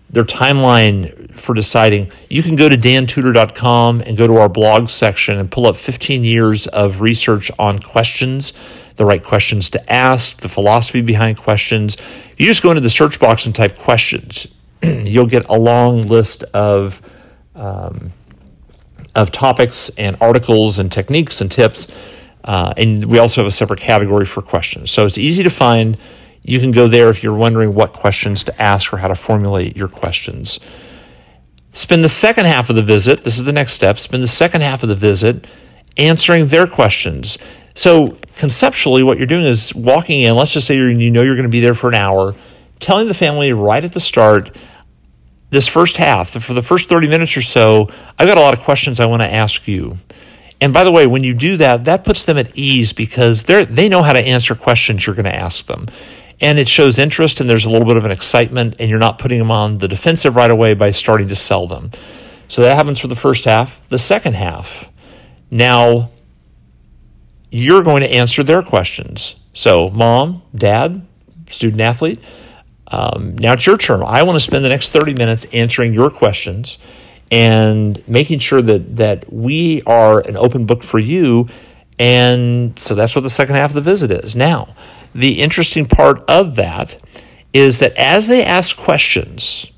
their 0.09 0.23
timeline 0.23 1.20
for 1.32 1.54
deciding. 1.54 2.12
You 2.30 2.44
can 2.44 2.56
go 2.56 2.70
to 2.70 2.78
dantudor.com 2.78 4.02
and 4.02 4.17
go 4.17 4.28
to 4.28 4.38
our 4.38 4.50
blog 4.50 4.89
section 4.89 5.39
and 5.39 5.50
pull 5.50 5.65
up 5.65 5.76
15 5.76 6.24
years 6.24 6.67
of 6.67 7.02
research 7.02 7.52
on 7.60 7.80
questions, 7.80 8.54
the 8.96 9.06
right 9.06 9.24
questions 9.24 9.70
to 9.72 9.91
ask, 9.91 10.38
the 10.38 10.50
philosophy 10.50 11.02
behind 11.02 11.38
questions. 11.38 11.98
You 12.38 12.46
just 12.46 12.63
go 12.63 12.72
into 12.72 12.82
the 12.82 12.89
search 12.89 13.20
box 13.20 13.46
and 13.46 13.56
type 13.56 13.78
questions. 13.78 14.48
You'll 14.84 15.28
get 15.28 15.48
a 15.50 15.58
long 15.58 16.08
list 16.08 16.44
of 16.54 17.02
um, 17.56 18.12
of 19.15 19.32
topics 19.32 19.89
and 19.98 20.15
articles 20.22 20.80
and 20.80 20.91
techniques 20.91 21.41
and 21.41 21.52
tips. 21.52 21.88
Uh, 22.44 22.74
and 22.78 23.06
we 23.06 23.20
also 23.20 23.41
have 23.41 23.48
a 23.48 23.52
separate 23.52 23.80
category 23.80 24.26
for 24.26 24.41
questions. 24.41 24.91
So 24.91 25.06
it's 25.06 25.17
easy 25.17 25.44
to 25.44 25.50
find. 25.50 25.98
You 26.44 26.60
can 26.60 26.72
go 26.72 26.88
there 26.88 27.10
if 27.10 27.22
you're 27.22 27.36
wondering 27.36 27.76
what 27.76 27.94
questions 27.94 28.44
to 28.46 28.62
ask 28.62 28.94
or 28.94 28.98
how 28.98 29.10
to 29.10 29.15
formulate 29.15 29.78
your 29.78 29.88
questions. 29.88 30.60
Spend 31.73 32.03
the 32.03 32.10
second 32.10 32.45
half 32.45 32.69
of 32.69 32.75
the 32.75 32.84
visit, 32.84 33.23
this 33.23 33.38
is 33.38 33.45
the 33.45 33.53
next 33.53 33.73
step, 33.73 33.97
spend 33.97 34.21
the 34.21 34.27
second 34.27 34.62
half 34.62 34.84
of 34.84 34.89
the 34.89 34.95
visit 34.95 35.51
answering 35.97 36.47
their 36.47 36.67
questions. 36.67 37.38
So 37.73 38.17
conceptually, 38.36 39.03
what 39.03 39.17
you're 39.17 39.27
doing 39.27 39.45
is 39.45 39.73
walking 39.73 40.21
in, 40.21 40.36
let's 40.36 40.53
just 40.53 40.67
say 40.67 40.75
you 40.75 41.10
know 41.10 41.21
you're 41.21 41.36
going 41.36 41.47
to 41.47 41.51
be 41.51 41.62
there 41.62 41.75
for 41.75 41.88
an 41.88 41.95
hour, 41.95 42.36
telling 42.79 43.07
the 43.07 43.13
family 43.13 43.53
right 43.53 43.84
at 43.84 43.93
the 43.93 43.99
start, 43.99 44.55
this 45.49 45.67
first 45.67 45.97
half, 45.97 46.29
for 46.29 46.53
the 46.53 46.62
first 46.62 46.89
30 46.89 47.07
minutes 47.07 47.36
or 47.38 47.41
so, 47.41 47.89
I've 48.17 48.27
got 48.27 48.38
a 48.38 48.41
lot 48.41 48.53
of 48.53 48.62
questions 48.62 48.99
I 48.99 49.05
want 49.05 49.21
to 49.21 49.31
ask 49.31 49.67
you. 49.67 49.97
And 50.62 50.71
by 50.73 50.84
the 50.84 50.91
way, 50.91 51.07
when 51.07 51.23
you 51.23 51.34
do 51.34 51.57
that, 51.57 51.86
that 51.86 52.03
puts 52.03 52.25
them 52.25 52.38
at 52.38 52.55
ease 52.55 52.93
because 52.93 53.43
they 53.43 53.65
they 53.65 53.89
know 53.89 54.03
how 54.03 54.13
to 54.13 54.19
answer 54.19 54.53
questions 54.53 55.05
you're 55.05 55.15
going 55.15 55.25
to 55.25 55.36
ask 55.36 55.65
them. 55.65 55.88
And 56.41 56.60
it 56.60 56.67
shows 56.67 56.99
interest 56.99 57.39
and 57.39 57.49
there's 57.49 57.65
a 57.65 57.69
little 57.69 57.88
bit 57.88 57.97
of 57.97 58.06
an 58.06 58.12
excitement, 58.12 58.75
and 58.80 58.89
you're 58.89 58.99
not 58.99 59.19
putting 59.19 59.39
them 59.39 59.51
on 59.51 59.77
the 59.77 59.88
defensive 59.88 60.36
right 60.36 60.51
away 60.51 60.73
by 60.73 60.91
starting 60.91 61.27
to 61.30 61.36
sell 61.36 61.67
them. 61.67 61.91
So 62.47 62.63
that 62.63 62.75
happens 62.75 62.99
for 62.99 63.08
the 63.08 63.15
first 63.15 63.45
half. 63.45 63.88
The 63.89 63.99
second 63.99 64.34
half, 64.34 64.89
now 65.49 66.10
you're 67.51 67.84
going 67.84 68.01
to 68.01 68.12
answer 68.12 68.43
their 68.43 68.62
questions. 68.62 69.36
So, 69.54 69.89
mom, 69.89 70.41
dad, 70.56 71.06
student 71.49 71.82
athlete, 71.82 72.19
um, 72.88 73.38
now 73.38 73.54
it's 73.54 73.65
your 73.65 73.77
turn. 73.77 74.04
I 74.04 74.23
want 74.23 74.36
to 74.36 74.39
spend 74.39 74.65
the 74.65 74.69
next 74.69 74.91
30 74.91 75.13
minutes 75.13 75.45
answering 75.54 75.93
your 75.93 76.10
questions 76.10 76.77
and 77.32 78.06
making 78.08 78.39
sure 78.39 78.62
that 78.62 78.97
that 78.97 79.32
we 79.32 79.82
are 79.84 80.19
an 80.19 80.36
open 80.36 80.65
book 80.65 80.84
for 80.84 80.99
you. 80.99 81.47
And 81.97 82.77
so 82.77 82.95
that's 82.95 83.15
what 83.15 83.21
the 83.21 83.30
second 83.30 83.56
half 83.56 83.71
of 83.71 83.75
the 83.75 83.82
visit 83.82 84.12
is. 84.12 84.36
Now, 84.36 84.75
the 85.13 85.41
interesting 85.41 85.86
part 85.86 86.24
of 86.28 86.56
that 86.56 87.02
is 87.54 87.80
that 87.80 87.95
as 87.97 88.28
they 88.28 88.43
ask 88.45 88.78
questions 88.78 89.71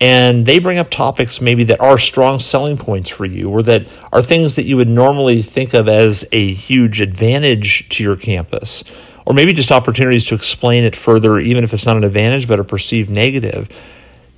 and 0.00 0.46
they 0.46 0.58
bring 0.58 0.78
up 0.78 0.90
topics 0.90 1.40
maybe 1.40 1.62
that 1.64 1.80
are 1.80 1.98
strong 1.98 2.40
selling 2.40 2.76
points 2.76 3.08
for 3.08 3.24
you 3.24 3.48
or 3.48 3.62
that 3.62 3.86
are 4.12 4.20
things 4.20 4.56
that 4.56 4.64
you 4.64 4.76
would 4.76 4.88
normally 4.88 5.42
think 5.42 5.74
of 5.74 5.88
as 5.88 6.24
a 6.32 6.52
huge 6.52 7.00
advantage 7.00 7.88
to 7.88 8.02
your 8.02 8.16
campus 8.16 8.82
or 9.24 9.34
maybe 9.34 9.52
just 9.52 9.70
opportunities 9.70 10.24
to 10.24 10.34
explain 10.34 10.82
it 10.84 10.96
further, 10.96 11.38
even 11.38 11.62
if 11.62 11.72
it's 11.72 11.86
not 11.86 11.96
an 11.96 12.04
advantage 12.04 12.48
but 12.48 12.58
a 12.58 12.64
perceived 12.64 13.08
negative. 13.08 13.68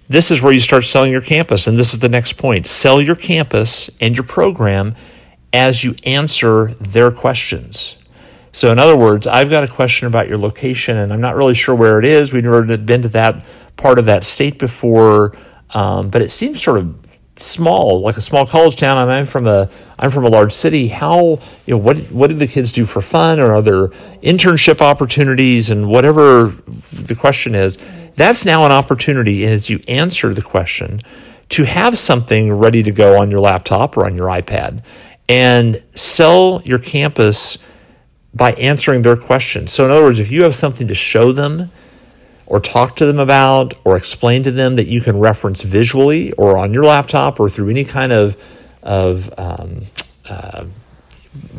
This 0.08 0.30
is 0.30 0.42
where 0.42 0.52
you 0.52 0.60
start 0.60 0.84
selling 0.84 1.10
your 1.10 1.22
campus. 1.22 1.66
And 1.66 1.78
this 1.78 1.94
is 1.94 2.00
the 2.00 2.08
next 2.10 2.34
point 2.34 2.66
sell 2.66 3.00
your 3.00 3.16
campus 3.16 3.90
and 4.00 4.14
your 4.14 4.24
program 4.24 4.94
as 5.52 5.82
you 5.82 5.94
answer 6.04 6.74
their 6.74 7.10
questions. 7.10 7.96
So, 8.54 8.70
in 8.70 8.78
other 8.78 8.96
words, 8.96 9.26
I've 9.26 9.50
got 9.50 9.64
a 9.64 9.68
question 9.68 10.06
about 10.06 10.28
your 10.28 10.38
location 10.38 10.96
and 10.98 11.12
I'm 11.12 11.20
not 11.20 11.34
really 11.34 11.54
sure 11.54 11.74
where 11.74 11.98
it 11.98 12.04
is. 12.04 12.32
We've 12.32 12.44
never 12.44 12.76
been 12.78 13.02
to 13.02 13.08
that 13.08 13.44
part 13.76 13.98
of 13.98 14.04
that 14.04 14.22
state 14.22 14.60
before, 14.60 15.36
um, 15.70 16.08
but 16.08 16.22
it 16.22 16.30
seems 16.30 16.62
sort 16.62 16.78
of 16.78 16.94
small, 17.36 18.00
like 18.00 18.16
a 18.16 18.20
small 18.20 18.46
college 18.46 18.76
town. 18.76 18.96
I'm 18.96 19.26
from 19.26 19.48
a 19.48 19.68
I'm 19.98 20.12
from 20.12 20.24
a 20.24 20.28
large 20.28 20.52
city. 20.52 20.86
How 20.86 21.40
you 21.66 21.74
know 21.74 21.78
what 21.78 21.98
what 22.12 22.30
do 22.30 22.36
the 22.36 22.46
kids 22.46 22.70
do 22.70 22.84
for 22.84 23.02
fun, 23.02 23.40
or 23.40 23.52
are 23.54 23.60
there 23.60 23.88
internship 24.22 24.80
opportunities, 24.80 25.70
and 25.70 25.88
whatever 25.88 26.54
the 26.92 27.16
question 27.16 27.56
is, 27.56 27.76
that's 28.14 28.44
now 28.44 28.64
an 28.64 28.70
opportunity 28.70 29.44
as 29.46 29.68
you 29.68 29.80
answer 29.88 30.32
the 30.32 30.42
question 30.42 31.00
to 31.48 31.64
have 31.64 31.98
something 31.98 32.52
ready 32.52 32.84
to 32.84 32.92
go 32.92 33.20
on 33.20 33.32
your 33.32 33.40
laptop 33.40 33.96
or 33.96 34.06
on 34.06 34.14
your 34.14 34.28
iPad, 34.28 34.84
and 35.28 35.82
sell 35.96 36.62
your 36.64 36.78
campus 36.78 37.58
by 38.34 38.52
answering 38.54 39.02
their 39.02 39.16
questions. 39.16 39.72
So 39.72 39.84
in 39.84 39.90
other 39.90 40.02
words, 40.02 40.18
if 40.18 40.30
you 40.30 40.42
have 40.42 40.54
something 40.54 40.88
to 40.88 40.94
show 40.94 41.32
them 41.32 41.70
or 42.46 42.60
talk 42.60 42.96
to 42.96 43.06
them 43.06 43.20
about 43.20 43.74
or 43.84 43.96
explain 43.96 44.42
to 44.42 44.50
them 44.50 44.76
that 44.76 44.86
you 44.86 45.00
can 45.00 45.18
reference 45.18 45.62
visually 45.62 46.32
or 46.32 46.58
on 46.58 46.74
your 46.74 46.84
laptop 46.84 47.38
or 47.38 47.48
through 47.48 47.70
any 47.70 47.84
kind 47.84 48.12
of, 48.12 48.36
of 48.82 49.32
um, 49.38 49.82
uh, 50.28 50.64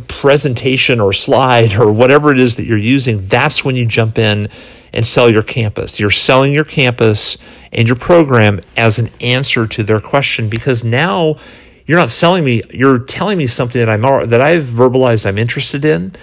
presentation 0.08 1.00
or 1.00 1.14
slide 1.14 1.76
or 1.76 1.92
whatever 1.92 2.32
it 2.32 2.40
is 2.40 2.56
that 2.58 2.66
you're 2.66 2.78
using, 2.78 3.26
that's 3.28 3.64
when 3.64 3.76
you 3.76 3.86
jump 3.86 4.18
in 4.18 4.50
and 4.94 5.06
sell 5.06 5.30
your 5.30 5.44
campus. 5.44 6.00
You're 6.00 6.10
selling 6.12 6.54
your 6.54 6.64
campus 6.64 7.38
and 7.72 7.88
your 7.88 7.98
program 7.98 8.62
as 8.78 9.00
an 9.00 9.10
answer 9.22 9.68
to 9.68 9.84
their 9.84 10.00
question 10.00 10.50
because 10.50 10.84
now 10.84 11.38
you're 11.86 12.00
not 12.00 12.12
selling 12.12 12.44
me, 12.44 12.64
you're 12.72 13.00
telling 13.00 13.38
me 13.38 13.48
something 13.48 13.80
that 13.80 13.90
I'm 13.90 14.30
that 14.30 14.42
I've 14.42 14.64
verbalized 14.64 15.26
I'm 15.26 15.38
interested 15.38 15.86
in 15.86 16.14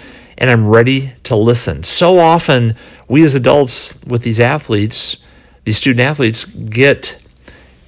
and 0.43 0.51
I'm 0.51 0.67
ready 0.67 1.13
to 1.23 1.37
listen. 1.37 1.85
So 1.85 2.19
often, 2.19 2.75
we 3.07 3.23
as 3.23 3.33
adults 3.33 3.97
with 4.05 4.23
these 4.23 4.41
athletes, 4.41 5.23
these 5.63 5.77
student 5.77 6.01
athletes, 6.01 6.43
get 6.43 7.17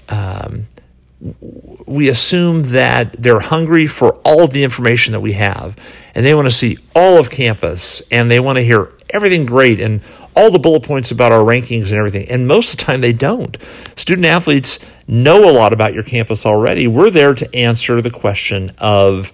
um, 0.08 0.66
we 1.86 2.08
assume 2.08 2.64
that 2.72 3.22
they're 3.22 3.42
hungry 3.42 3.88
for 3.88 4.14
all 4.24 4.42
of 4.42 4.52
the 4.52 4.64
information 4.64 5.12
that 5.12 5.20
we 5.20 5.34
have, 5.34 5.76
and 6.14 6.26
they 6.26 6.34
want 6.34 6.48
to 6.48 6.56
see 6.56 6.78
all 6.96 7.18
of 7.18 7.30
campus, 7.30 8.02
and 8.10 8.32
they 8.32 8.40
want 8.40 8.56
to 8.56 8.64
hear 8.64 8.94
everything 9.10 9.46
great 9.46 9.82
and 9.82 10.00
all 10.34 10.50
the 10.50 10.58
bullet 10.58 10.84
points 10.84 11.12
about 11.12 11.34
our 11.34 11.44
rankings 11.44 11.90
and 11.90 11.96
everything. 11.96 12.26
And 12.30 12.48
most 12.48 12.72
of 12.72 12.80
the 12.80 12.86
time, 12.86 13.02
they 13.02 13.12
don't. 13.12 13.58
Student 13.98 14.28
athletes 14.28 14.80
know 15.10 15.50
a 15.50 15.52
lot 15.52 15.74
about 15.74 15.94
your 15.94 16.04
campus 16.04 16.46
already. 16.46 16.88
We're 16.88 17.10
there 17.10 17.34
to 17.34 17.54
answer 17.54 18.02
the 18.02 18.12
question 18.12 18.72
of 18.78 19.34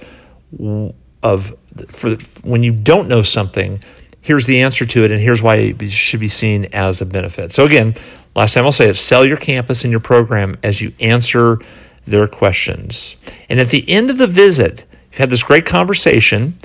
of 1.21 1.55
for 1.89 2.15
when 2.43 2.63
you 2.63 2.71
don't 2.71 3.07
know 3.07 3.21
something, 3.21 3.83
here's 4.21 4.45
the 4.45 4.61
answer 4.61 4.85
to 4.85 5.03
it, 5.03 5.11
and 5.11 5.19
here's 5.19 5.41
why 5.41 5.55
it 5.55 5.91
should 5.91 6.19
be 6.19 6.29
seen 6.29 6.65
as 6.73 7.01
a 7.01 7.05
benefit. 7.05 7.51
So 7.53 7.65
again, 7.65 7.95
last 8.35 8.53
time 8.53 8.65
I'll 8.65 8.71
say 8.71 8.89
it: 8.89 8.97
sell 8.97 9.25
your 9.25 9.37
campus 9.37 9.83
and 9.83 9.91
your 9.91 9.99
program 9.99 10.57
as 10.63 10.81
you 10.81 10.93
answer 10.99 11.59
their 12.05 12.27
questions. 12.27 13.15
And 13.49 13.59
at 13.59 13.69
the 13.69 13.89
end 13.89 14.09
of 14.09 14.17
the 14.17 14.27
visit, 14.27 14.85
you've 15.11 15.19
had 15.19 15.29
this 15.29 15.43
great 15.43 15.65
conversation. 15.65 16.57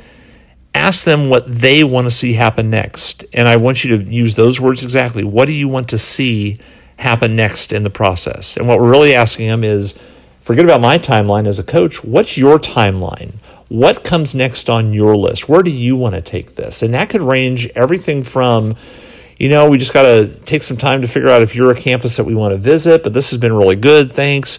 Ask 0.75 1.05
them 1.05 1.31
what 1.31 1.45
they 1.47 1.85
want 1.85 2.07
to 2.07 2.11
see 2.11 2.35
happen 2.35 2.69
next. 2.69 3.25
And 3.33 3.49
I 3.49 3.57
want 3.57 3.83
you 3.83 3.97
to 3.97 4.05
use 4.05 4.35
those 4.35 4.61
words 4.61 4.83
exactly. 4.83 5.25
What 5.25 5.47
do 5.47 5.53
you 5.53 5.69
want 5.69 5.89
to 5.91 5.99
see 5.99 6.59
happen 6.99 7.35
next 7.35 7.73
in 7.73 7.83
the 7.83 7.91
process? 7.91 8.57
And 8.57 8.69
what 8.69 8.79
we're 8.79 8.91
really 8.91 9.15
asking 9.15 9.49
them 9.49 9.65
is 9.65 9.99
forget 10.43 10.65
about 10.67 10.83
my 10.83 10.99
timeline 10.99 11.47
as 11.47 11.59
a 11.59 11.65
coach. 11.65 12.05
What's 12.05 12.37
your 12.37 12.59
timeline? 12.59 13.35
What 13.69 14.05
comes 14.05 14.35
next 14.35 14.71
on 14.71 14.93
your 14.93 15.17
list? 15.17 15.49
Where 15.49 15.63
do 15.63 15.71
you 15.71 15.97
want 15.97 16.15
to 16.15 16.23
take 16.23 16.55
this? 16.55 16.83
And 16.83 16.95
that 16.95 17.11
could 17.11 17.23
range 17.23 17.67
everything 17.75 18.23
from 18.23 18.77
you 19.39 19.51
know, 19.51 19.69
we 19.69 19.77
just 19.77 19.93
got 19.93 20.03
to 20.03 20.29
take 20.29 20.63
some 20.63 20.77
time 20.77 21.03
to 21.03 21.09
figure 21.09 21.29
out 21.29 21.43
if 21.43 21.55
you're 21.55 21.71
a 21.71 21.79
campus 21.79 22.17
that 22.17 22.25
we 22.25 22.35
want 22.35 22.53
to 22.53 22.59
visit, 22.59 23.03
but 23.03 23.13
this 23.13 23.31
has 23.31 23.39
been 23.39 23.53
really 23.53 23.77
good. 23.77 24.13
Thanks. 24.13 24.59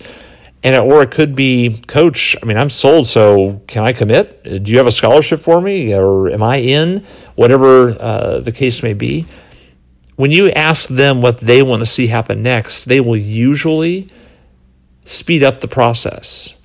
And 0.63 0.75
or 0.75 1.01
it 1.01 1.11
could 1.11 1.35
be, 1.35 1.81
coach, 1.87 2.35
I 2.41 2.45
mean, 2.45 2.57
I'm 2.57 2.69
sold, 2.69 3.07
so 3.07 3.61
can 3.67 3.83
I 3.83 3.93
commit? 3.93 4.43
Do 4.43 4.71
you 4.71 4.77
have 4.77 4.87
a 4.87 4.91
scholarship 4.91 5.39
for 5.39 5.61
me 5.61 5.95
or 5.95 6.29
am 6.29 6.43
I 6.43 6.57
in? 6.57 7.05
Whatever 7.35 7.89
uh, 7.99 8.39
the 8.39 8.51
case 8.51 8.83
may 8.83 8.93
be. 8.93 9.25
When 10.15 10.31
you 10.31 10.49
ask 10.51 10.89
them 10.89 11.21
what 11.21 11.39
they 11.39 11.61
want 11.61 11.81
to 11.81 11.85
see 11.85 12.07
happen 12.07 12.41
next, 12.41 12.85
they 12.85 12.99
will 12.99 13.17
usually 13.17 14.09
speed 15.05 15.43
up 15.43 15.59
the 15.59 15.67
process. 15.67 16.55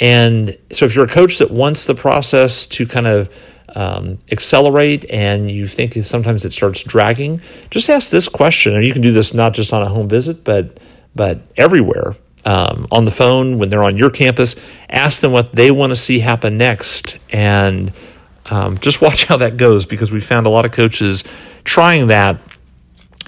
And 0.00 0.56
so 0.72 0.86
if 0.86 0.94
you're 0.94 1.04
a 1.04 1.08
coach 1.08 1.38
that 1.38 1.50
wants 1.50 1.84
the 1.84 1.94
process 1.94 2.66
to 2.66 2.86
kind 2.86 3.06
of 3.06 3.32
um, 3.74 4.18
accelerate 4.32 5.08
and 5.10 5.50
you 5.50 5.66
think 5.66 5.92
sometimes 5.92 6.44
it 6.44 6.52
starts 6.52 6.82
dragging, 6.82 7.40
just 7.70 7.88
ask 7.88 8.10
this 8.10 8.28
question. 8.28 8.74
And 8.74 8.84
you 8.84 8.92
can 8.92 9.02
do 9.02 9.12
this 9.12 9.34
not 9.34 9.54
just 9.54 9.72
on 9.72 9.82
a 9.82 9.88
home 9.88 10.08
visit, 10.08 10.44
but 10.44 10.78
but 11.14 11.40
everywhere. 11.56 12.16
Um, 12.46 12.86
on 12.90 13.04
the 13.04 13.10
phone 13.10 13.58
when 13.58 13.68
they're 13.68 13.82
on 13.82 13.98
your 13.98 14.08
campus, 14.08 14.56
ask 14.88 15.20
them 15.20 15.30
what 15.30 15.54
they 15.54 15.70
want 15.70 15.90
to 15.90 15.96
see 15.96 16.20
happen 16.20 16.56
next, 16.56 17.18
and 17.28 17.92
um, 18.46 18.78
just 18.78 19.02
watch 19.02 19.26
how 19.26 19.36
that 19.36 19.58
goes 19.58 19.84
because 19.84 20.10
we 20.10 20.20
found 20.20 20.46
a 20.46 20.48
lot 20.50 20.64
of 20.64 20.72
coaches 20.72 21.22
trying 21.64 22.06
that, 22.06 22.40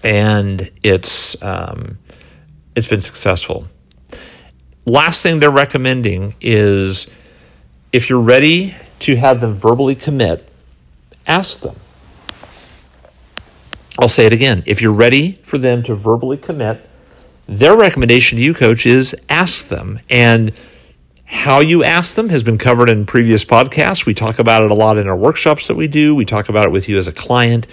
and 0.03 0.71
it's 0.83 1.41
um, 1.43 1.99
it's 2.75 2.87
been 2.87 3.03
successful. 3.03 3.69
Last 4.85 5.23
thing 5.23 5.39
they're 5.39 5.51
recommending 5.51 6.35
is 6.41 7.09
if 7.93 8.09
you're 8.09 8.21
ready 8.21 8.75
to 9.01 9.17
have 9.17 9.41
them 9.41 9.55
verbally 9.55 9.95
commit, 9.95 10.49
ask 11.27 11.61
them. 11.61 11.77
I'll 13.99 14.09
say 14.09 14.27
it 14.27 14.33
again. 14.33 14.63
If 14.67 14.81
you're 14.81 14.93
ready 14.93 15.33
for 15.45 15.59
them 15.59 15.83
to 15.85 15.95
verbally 15.95 16.37
commit, 16.37 16.89
their 17.47 17.77
recommendation 17.77 18.39
to 18.39 18.45
you, 18.45 18.55
coach, 18.55 18.87
is 18.87 19.15
ask 19.29 19.69
them. 19.69 20.01
And 20.09 20.53
how 21.27 21.61
you 21.61 21.85
ask 21.85 22.15
them 22.15 22.29
has 22.29 22.43
been 22.43 22.59
covered 22.59 22.91
in 22.91 23.07
previous 23.07 23.45
podcasts. 23.45 24.05
We 24.05 24.15
talk 24.15 24.39
about 24.39 24.63
it 24.63 24.71
a 24.71 24.75
lot 24.75 24.99
in 24.99 25.09
our 25.09 25.17
workshops 25.17 25.67
that 25.69 25.75
we 25.75 25.89
do. 25.89 26.15
We 26.15 26.25
talk 26.25 26.49
about 26.49 26.67
it 26.67 26.71
with 26.71 26.89
you 26.89 26.99
as 26.99 27.09
a 27.09 27.13
client. 27.13 27.67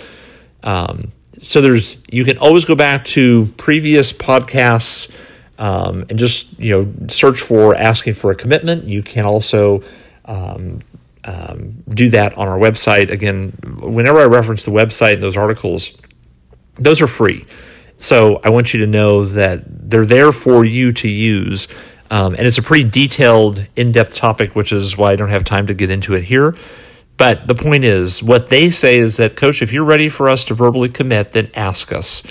Um, 0.64 1.12
so 1.42 1.62
there's 1.62 1.98
you 2.12 2.26
can 2.26 2.38
always 2.38 2.66
go 2.66 2.76
back 2.76 3.06
to 3.06 3.48
previous 3.58 4.12
podcasts 4.12 5.12
um, 5.60 6.06
and 6.10 6.18
just 6.18 6.58
you 6.58 6.72
know 6.72 7.08
search 7.08 7.42
for 7.42 7.76
asking 7.76 8.16
for 8.16 8.32
a 8.32 8.36
commitment. 8.36 8.86
You 8.86 9.04
can 9.04 9.26
also 9.26 9.84
um, 10.26 10.82
um, 11.26 11.84
do 11.90 12.10
that 12.10 12.36
on 12.38 12.48
our 12.48 12.58
website. 12.58 13.12
Again, 13.12 13.52
whenever 13.82 14.20
I 14.20 14.26
reference 14.26 14.64
the 14.64 14.72
website 14.72 15.16
and 15.16 15.24
those 15.24 15.38
articles, 15.38 15.96
those 16.76 17.02
are 17.02 17.08
free. 17.08 17.46
So 17.98 18.40
I 18.44 18.50
want 18.50 18.74
you 18.74 18.80
to 18.80 18.88
know 18.88 19.26
that 19.26 19.64
they're 19.90 20.06
there 20.06 20.32
for 20.32 20.64
you 20.64 20.94
to 20.94 21.10
use. 21.10 21.68
Um, 22.12 22.34
and 22.36 22.48
it's 22.48 22.58
a 22.58 22.64
pretty 22.64 22.90
detailed, 22.90 23.68
in 23.76 23.92
depth 23.92 24.16
topic, 24.16 24.56
which 24.56 24.72
is 24.72 24.98
why 24.98 25.12
I 25.12 25.16
don't 25.16 25.30
have 25.30 25.44
time 25.44 25.68
to 25.68 25.74
get 25.74 25.92
into 25.92 26.16
it 26.16 26.24
here. 26.24 26.56
But 27.18 27.48
the 27.48 27.54
point 27.54 27.84
is, 27.84 28.24
what 28.24 28.48
they 28.48 28.70
say 28.70 28.98
is 28.98 29.18
that, 29.18 29.36
Coach, 29.36 29.62
if 29.62 29.74
you're 29.74 29.86
ready 29.86 30.08
for 30.08 30.30
us 30.30 30.46
to 30.46 30.54
verbally 30.54 30.90
commit, 30.90 31.34
then 31.34 31.52
ask 31.54 31.92
us. 31.92 32.24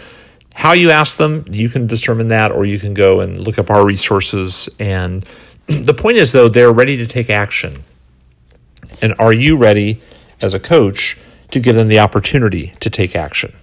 How 0.59 0.73
you 0.73 0.91
ask 0.91 1.19
them, 1.19 1.45
you 1.53 1.69
can 1.69 1.87
determine 1.87 2.27
that, 2.29 2.51
or 2.51 2.65
you 2.65 2.81
can 2.81 2.93
go 2.93 3.21
and 3.21 3.41
look 3.41 3.61
up 3.61 3.71
our 3.71 3.87
resources. 3.87 4.69
And 4.81 5.25
the 5.69 5.95
point 5.95 6.17
is, 6.17 6.33
though, 6.33 6.49
they're 6.49 6.73
ready 6.73 6.97
to 6.97 7.07
take 7.07 7.31
action. 7.31 7.85
And 9.01 9.15
are 9.21 9.33
you 9.33 9.57
ready 9.57 10.03
as 10.41 10.55
a 10.55 10.59
coach 10.59 11.17
to 11.53 11.61
give 11.61 11.77
them 11.77 11.87
the 11.87 12.01
opportunity 12.01 12.75
to 12.81 12.91
take 12.91 13.15
action? 13.15 13.55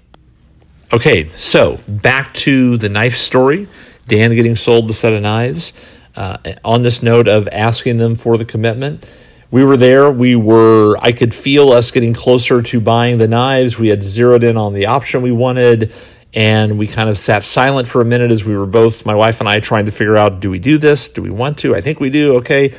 Okay, 0.94 1.28
so 1.36 1.82
back 1.86 2.34
to 2.36 2.78
the 2.78 2.88
knife 2.88 3.18
story. 3.18 3.68
Dan 4.08 4.34
getting 4.34 4.56
sold 4.56 4.88
the 4.88 4.94
set 4.94 5.12
of 5.12 5.22
knives. 5.22 5.74
Uh, 6.16 6.38
on 6.64 6.84
this 6.84 7.04
note 7.04 7.28
of 7.28 7.50
asking 7.50 7.98
them 7.98 8.16
for 8.16 8.38
the 8.38 8.46
commitment, 8.46 9.06
we 9.52 9.66
were 9.66 9.76
there. 9.76 10.10
We 10.10 10.38
were, 10.38 10.98
I 11.02 11.12
could 11.12 11.36
feel 11.36 11.74
us 11.74 11.92
getting 11.92 12.14
closer 12.14 12.62
to 12.62 12.80
buying 12.80 13.18
the 13.18 13.28
knives. 13.28 13.78
We 13.78 13.90
had 13.90 14.02
zeroed 14.02 14.46
in 14.46 14.56
on 14.56 14.74
the 14.74 14.86
option 14.86 15.22
we 15.22 15.34
wanted, 15.34 15.94
and 16.36 16.78
we 16.78 16.86
kind 16.86 17.10
of 17.10 17.18
sat 17.18 17.46
silent 17.46 17.88
for 17.88 18.02
a 18.02 18.06
minute 18.06 18.30
as 18.30 18.44
we 18.44 18.58
were 18.58 18.66
both, 18.66 19.06
my 19.06 19.16
wife 19.16 19.40
and 19.40 19.48
I, 19.48 19.62
trying 19.62 19.86
to 19.86 19.92
figure 19.92 20.18
out 20.18 20.42
do 20.42 20.52
we 20.52 20.60
do 20.60 20.78
this? 20.78 21.08
Do 21.08 21.22
we 21.22 21.30
want 21.30 21.58
to? 21.60 21.74
I 21.74 21.82
think 21.82 22.02
we 22.02 22.10
do. 22.10 22.36
Okay. 22.38 22.76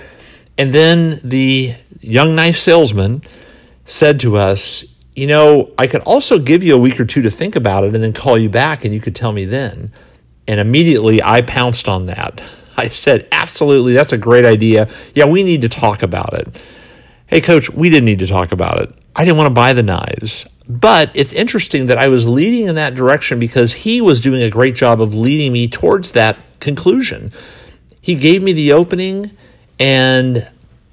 And 0.58 0.74
then 0.74 1.20
the 1.24 1.74
young 2.00 2.34
knife 2.34 2.58
salesman 2.58 3.22
said 3.86 4.20
to 4.20 4.36
us, 4.36 4.84
You 5.14 5.26
know, 5.26 5.70
I 5.78 5.86
could 5.86 6.02
also 6.02 6.38
give 6.38 6.62
you 6.62 6.76
a 6.76 6.78
week 6.78 7.00
or 7.00 7.06
two 7.06 7.22
to 7.22 7.30
think 7.30 7.56
about 7.56 7.84
it 7.84 7.94
and 7.94 8.04
then 8.04 8.12
call 8.12 8.36
you 8.36 8.50
back 8.50 8.84
and 8.84 8.92
you 8.92 9.00
could 9.00 9.16
tell 9.16 9.32
me 9.32 9.46
then. 9.46 9.90
And 10.46 10.60
immediately 10.60 11.22
I 11.22 11.40
pounced 11.40 11.88
on 11.88 12.06
that. 12.06 12.42
I 12.76 12.88
said, 12.88 13.26
Absolutely, 13.32 13.94
that's 13.94 14.12
a 14.12 14.18
great 14.18 14.44
idea. 14.44 14.90
Yeah, 15.14 15.24
we 15.24 15.42
need 15.42 15.62
to 15.62 15.70
talk 15.70 16.02
about 16.02 16.34
it. 16.34 16.62
Hey, 17.26 17.40
coach, 17.40 17.70
we 17.70 17.88
didn't 17.88 18.04
need 18.04 18.18
to 18.18 18.26
talk 18.26 18.52
about 18.52 18.82
it. 18.82 18.94
I 19.16 19.24
didn't 19.24 19.38
want 19.38 19.48
to 19.48 19.54
buy 19.54 19.72
the 19.72 19.82
knives. 19.82 20.46
But 20.68 21.10
it's 21.14 21.32
interesting 21.32 21.86
that 21.86 21.96
I 21.96 22.08
was 22.08 22.28
leading 22.28 22.66
in 22.66 22.74
that 22.74 22.94
direction 22.94 23.38
because 23.38 23.72
he 23.72 24.00
was 24.00 24.20
doing 24.20 24.42
a 24.42 24.50
great 24.50 24.74
job 24.74 25.00
of 25.00 25.14
leading 25.14 25.52
me 25.52 25.68
towards 25.68 26.12
that 26.12 26.38
conclusion. 26.60 27.32
He 28.02 28.14
gave 28.14 28.42
me 28.42 28.52
the 28.52 28.72
opening 28.72 29.30
and 29.78 30.46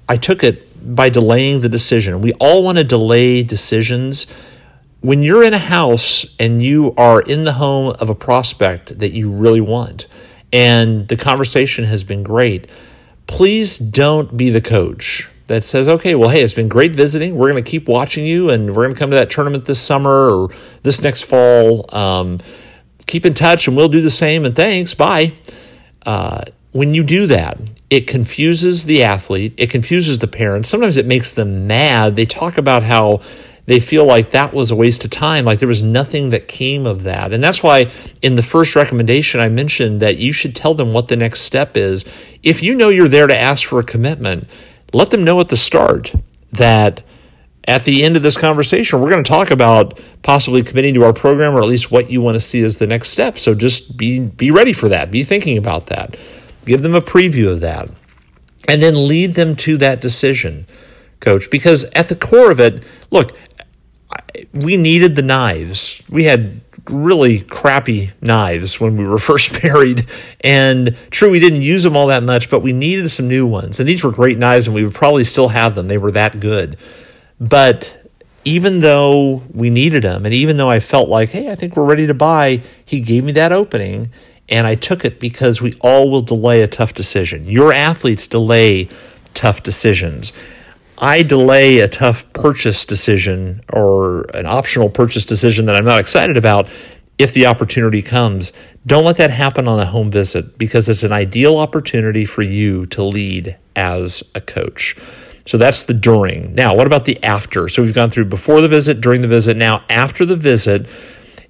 I 0.08 0.16
took 0.16 0.42
it 0.42 0.94
by 0.94 1.10
delaying 1.10 1.60
the 1.60 1.68
decision. 1.68 2.20
We 2.20 2.32
all 2.34 2.62
want 2.62 2.78
to 2.78 2.84
delay 2.84 3.42
decisions. 3.42 4.26
When 5.00 5.22
you're 5.22 5.44
in 5.44 5.54
a 5.54 5.58
house 5.58 6.24
and 6.38 6.62
you 6.62 6.94
are 6.96 7.20
in 7.20 7.44
the 7.44 7.52
home 7.52 7.94
of 7.98 8.08
a 8.08 8.14
prospect 8.14 8.98
that 9.00 9.12
you 9.12 9.30
really 9.30 9.60
want, 9.60 10.06
and 10.52 11.08
the 11.08 11.16
conversation 11.16 11.84
has 11.84 12.04
been 12.04 12.22
great, 12.22 12.70
please 13.26 13.76
don't 13.76 14.36
be 14.36 14.50
the 14.50 14.60
coach 14.60 15.28
that 15.46 15.64
says, 15.64 15.88
okay, 15.88 16.14
well, 16.14 16.30
hey, 16.30 16.42
it's 16.42 16.54
been 16.54 16.68
great 16.68 16.92
visiting. 16.92 17.36
We're 17.36 17.50
going 17.50 17.62
to 17.62 17.70
keep 17.70 17.88
watching 17.88 18.26
you, 18.26 18.50
and 18.50 18.68
we're 18.68 18.84
going 18.84 18.94
to 18.94 18.98
come 18.98 19.10
to 19.10 19.16
that 19.16 19.30
tournament 19.30 19.64
this 19.66 19.80
summer 19.80 20.10
or 20.10 20.48
this 20.82 21.02
next 21.02 21.22
fall. 21.22 21.94
Um, 21.94 22.38
keep 23.06 23.26
in 23.26 23.34
touch, 23.34 23.68
and 23.68 23.76
we'll 23.76 23.88
do 23.88 24.00
the 24.00 24.10
same. 24.10 24.44
And 24.44 24.56
thanks. 24.56 24.94
Bye. 24.94 25.34
Uh, 26.06 26.44
when 26.72 26.94
you 26.94 27.04
do 27.04 27.28
that, 27.28 27.58
it 27.88 28.08
confuses 28.08 28.84
the 28.84 29.04
athlete, 29.04 29.54
it 29.56 29.70
confuses 29.70 30.18
the 30.18 30.26
parents. 30.26 30.68
Sometimes 30.68 30.96
it 30.96 31.06
makes 31.06 31.34
them 31.34 31.66
mad. 31.68 32.16
They 32.16 32.26
talk 32.26 32.58
about 32.58 32.82
how 32.82 33.20
they 33.66 33.80
feel 33.80 34.04
like 34.04 34.32
that 34.32 34.52
was 34.52 34.70
a 34.70 34.76
waste 34.76 35.04
of 35.04 35.10
time, 35.10 35.44
like 35.44 35.58
there 35.58 35.68
was 35.68 35.82
nothing 35.82 36.30
that 36.30 36.48
came 36.48 36.86
of 36.86 37.04
that. 37.04 37.32
And 37.32 37.42
that's 37.42 37.62
why 37.62 37.90
in 38.20 38.34
the 38.34 38.42
first 38.42 38.76
recommendation, 38.76 39.40
I 39.40 39.48
mentioned 39.48 40.00
that 40.00 40.16
you 40.16 40.32
should 40.32 40.54
tell 40.56 40.74
them 40.74 40.92
what 40.92 41.08
the 41.08 41.16
next 41.16 41.42
step 41.42 41.76
is. 41.76 42.04
If 42.42 42.62
you 42.62 42.74
know 42.74 42.88
you're 42.88 43.08
there 43.08 43.26
to 43.26 43.38
ask 43.38 43.66
for 43.66 43.78
a 43.78 43.84
commitment, 43.84 44.48
let 44.94 45.10
them 45.10 45.24
know 45.24 45.40
at 45.40 45.48
the 45.48 45.56
start 45.56 46.14
that 46.52 47.02
at 47.66 47.84
the 47.84 48.04
end 48.04 48.16
of 48.16 48.22
this 48.22 48.36
conversation, 48.36 49.00
we're 49.00 49.10
going 49.10 49.24
to 49.24 49.28
talk 49.28 49.50
about 49.50 50.00
possibly 50.22 50.62
committing 50.62 50.94
to 50.94 51.04
our 51.04 51.12
program 51.12 51.54
or 51.54 51.58
at 51.60 51.66
least 51.66 51.90
what 51.90 52.10
you 52.10 52.20
want 52.20 52.36
to 52.36 52.40
see 52.40 52.62
as 52.62 52.78
the 52.78 52.86
next 52.86 53.10
step. 53.10 53.38
So 53.38 53.54
just 53.54 53.96
be 53.96 54.20
be 54.20 54.50
ready 54.50 54.72
for 54.72 54.88
that. 54.90 55.10
Be 55.10 55.24
thinking 55.24 55.58
about 55.58 55.86
that. 55.86 56.16
Give 56.64 56.82
them 56.82 56.94
a 56.94 57.00
preview 57.00 57.50
of 57.50 57.60
that. 57.60 57.90
And 58.68 58.82
then 58.82 59.08
lead 59.08 59.34
them 59.34 59.56
to 59.56 59.76
that 59.78 60.00
decision, 60.00 60.66
coach. 61.20 61.50
Because 61.50 61.84
at 61.92 62.08
the 62.08 62.16
core 62.16 62.50
of 62.50 62.60
it, 62.60 62.82
look, 63.10 63.36
we 64.52 64.76
needed 64.76 65.16
the 65.16 65.22
knives. 65.22 66.02
We 66.08 66.24
had 66.24 66.63
really 66.88 67.40
crappy 67.40 68.12
knives 68.20 68.80
when 68.80 68.96
we 68.96 69.06
were 69.06 69.18
first 69.30 69.62
married. 69.62 70.06
And 70.40 70.96
true, 71.10 71.30
we 71.30 71.40
didn't 71.40 71.62
use 71.62 71.82
them 71.82 71.96
all 71.96 72.08
that 72.08 72.22
much, 72.22 72.50
but 72.50 72.60
we 72.60 72.72
needed 72.72 73.10
some 73.10 73.28
new 73.28 73.46
ones. 73.46 73.80
And 73.80 73.88
these 73.88 74.04
were 74.04 74.12
great 74.12 74.38
knives, 74.38 74.66
and 74.66 74.74
we 74.74 74.84
would 74.84 74.94
probably 74.94 75.24
still 75.24 75.48
have 75.48 75.74
them. 75.74 75.88
They 75.88 75.98
were 75.98 76.12
that 76.12 76.40
good. 76.40 76.78
But 77.40 78.10
even 78.44 78.80
though 78.80 79.42
we 79.52 79.70
needed 79.70 80.02
them, 80.02 80.24
and 80.24 80.34
even 80.34 80.56
though 80.56 80.70
I 80.70 80.80
felt 80.80 81.08
like, 81.08 81.30
hey, 81.30 81.50
I 81.50 81.54
think 81.54 81.76
we're 81.76 81.84
ready 81.84 82.06
to 82.06 82.14
buy, 82.14 82.62
he 82.84 83.00
gave 83.00 83.24
me 83.24 83.32
that 83.32 83.52
opening. 83.52 84.10
And 84.48 84.66
I 84.66 84.74
took 84.74 85.06
it 85.06 85.18
because 85.20 85.62
we 85.62 85.74
all 85.80 86.10
will 86.10 86.20
delay 86.20 86.60
a 86.62 86.66
tough 86.66 86.92
decision. 86.92 87.46
Your 87.46 87.72
athletes 87.72 88.26
delay 88.26 88.90
tough 89.32 89.62
decisions. 89.62 90.34
I 90.98 91.22
delay 91.22 91.80
a 91.80 91.88
tough 91.88 92.30
purchase 92.32 92.84
decision 92.84 93.60
or 93.72 94.22
an 94.34 94.46
optional 94.46 94.88
purchase 94.88 95.24
decision 95.24 95.66
that 95.66 95.76
I'm 95.76 95.84
not 95.84 96.00
excited 96.00 96.36
about 96.36 96.68
if 97.18 97.32
the 97.32 97.46
opportunity 97.46 98.02
comes 98.02 98.52
Don't 98.86 99.04
let 99.04 99.16
that 99.16 99.30
happen 99.30 99.66
on 99.66 99.80
a 99.80 99.86
home 99.86 100.10
visit 100.10 100.58
because 100.58 100.88
it's 100.90 101.02
an 101.02 101.12
ideal 101.12 101.56
opportunity 101.56 102.26
for 102.26 102.42
you 102.42 102.84
to 102.86 103.02
lead 103.02 103.56
as 103.76 104.22
a 104.34 104.42
coach. 104.42 104.94
So 105.46 105.56
that's 105.56 105.84
the 105.84 105.94
during. 105.94 106.54
Now, 106.54 106.74
what 106.74 106.86
about 106.86 107.06
the 107.06 107.22
after? 107.22 107.68
So 107.70 107.82
we've 107.82 107.94
gone 107.94 108.10
through 108.10 108.26
before 108.26 108.60
the 108.60 108.68
visit, 108.68 109.00
during 109.00 109.22
the 109.22 109.28
visit. 109.28 109.56
Now, 109.56 109.84
after 109.88 110.26
the 110.26 110.36
visit, 110.36 110.86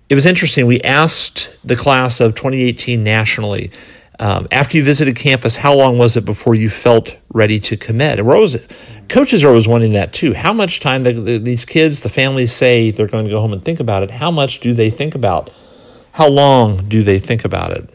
it 0.08 0.14
was 0.14 0.26
interesting. 0.26 0.66
We 0.66 0.80
asked 0.82 1.50
the 1.64 1.76
class 1.76 2.20
of 2.20 2.34
2018 2.34 3.02
nationally, 3.02 3.72
um, 4.18 4.46
after 4.52 4.76
you 4.76 4.84
visited 4.84 5.16
campus, 5.16 5.56
how 5.56 5.74
long 5.74 5.98
was 5.98 6.16
it 6.16 6.24
before 6.24 6.54
you 6.54 6.70
felt 6.70 7.16
ready 7.32 7.58
to 7.60 7.76
commit? 7.76 8.18
And 8.18 8.28
we're 8.28 8.36
always, 8.36 8.56
coaches 9.08 9.42
are 9.42 9.48
always 9.48 9.66
wanting 9.66 9.92
that 9.94 10.12
too. 10.12 10.34
How 10.34 10.52
much 10.52 10.80
time 10.80 11.02
the, 11.02 11.12
the, 11.12 11.38
these 11.38 11.64
kids, 11.64 12.02
the 12.02 12.08
families 12.08 12.52
say 12.52 12.90
they're 12.90 13.08
going 13.08 13.24
to 13.24 13.30
go 13.30 13.40
home 13.40 13.52
and 13.52 13.62
think 13.62 13.80
about 13.80 14.02
it? 14.02 14.10
How 14.10 14.30
much 14.30 14.60
do 14.60 14.72
they 14.72 14.90
think 14.90 15.14
about? 15.14 15.52
How 16.12 16.28
long 16.28 16.88
do 16.88 17.02
they 17.02 17.18
think 17.18 17.44
about 17.44 17.72
it? 17.72 17.90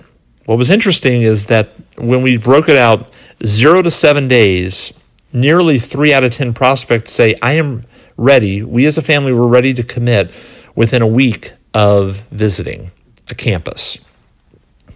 What 0.45 0.57
was 0.57 0.71
interesting 0.71 1.21
is 1.21 1.45
that 1.45 1.69
when 1.97 2.21
we 2.21 2.37
broke 2.37 2.67
it 2.67 2.75
out, 2.75 3.13
zero 3.45 3.81
to 3.81 3.91
seven 3.91 4.27
days, 4.27 4.91
nearly 5.31 5.79
three 5.79 6.13
out 6.13 6.23
of 6.23 6.31
10 6.31 6.53
prospects 6.53 7.13
say, 7.13 7.35
I 7.41 7.53
am 7.53 7.85
ready. 8.17 8.61
We 8.63 8.85
as 8.85 8.97
a 8.97 9.01
family 9.01 9.31
were 9.31 9.47
ready 9.47 9.73
to 9.75 9.83
commit 9.83 10.31
within 10.75 11.01
a 11.01 11.07
week 11.07 11.53
of 11.73 12.17
visiting 12.31 12.91
a 13.29 13.35
campus. 13.35 13.99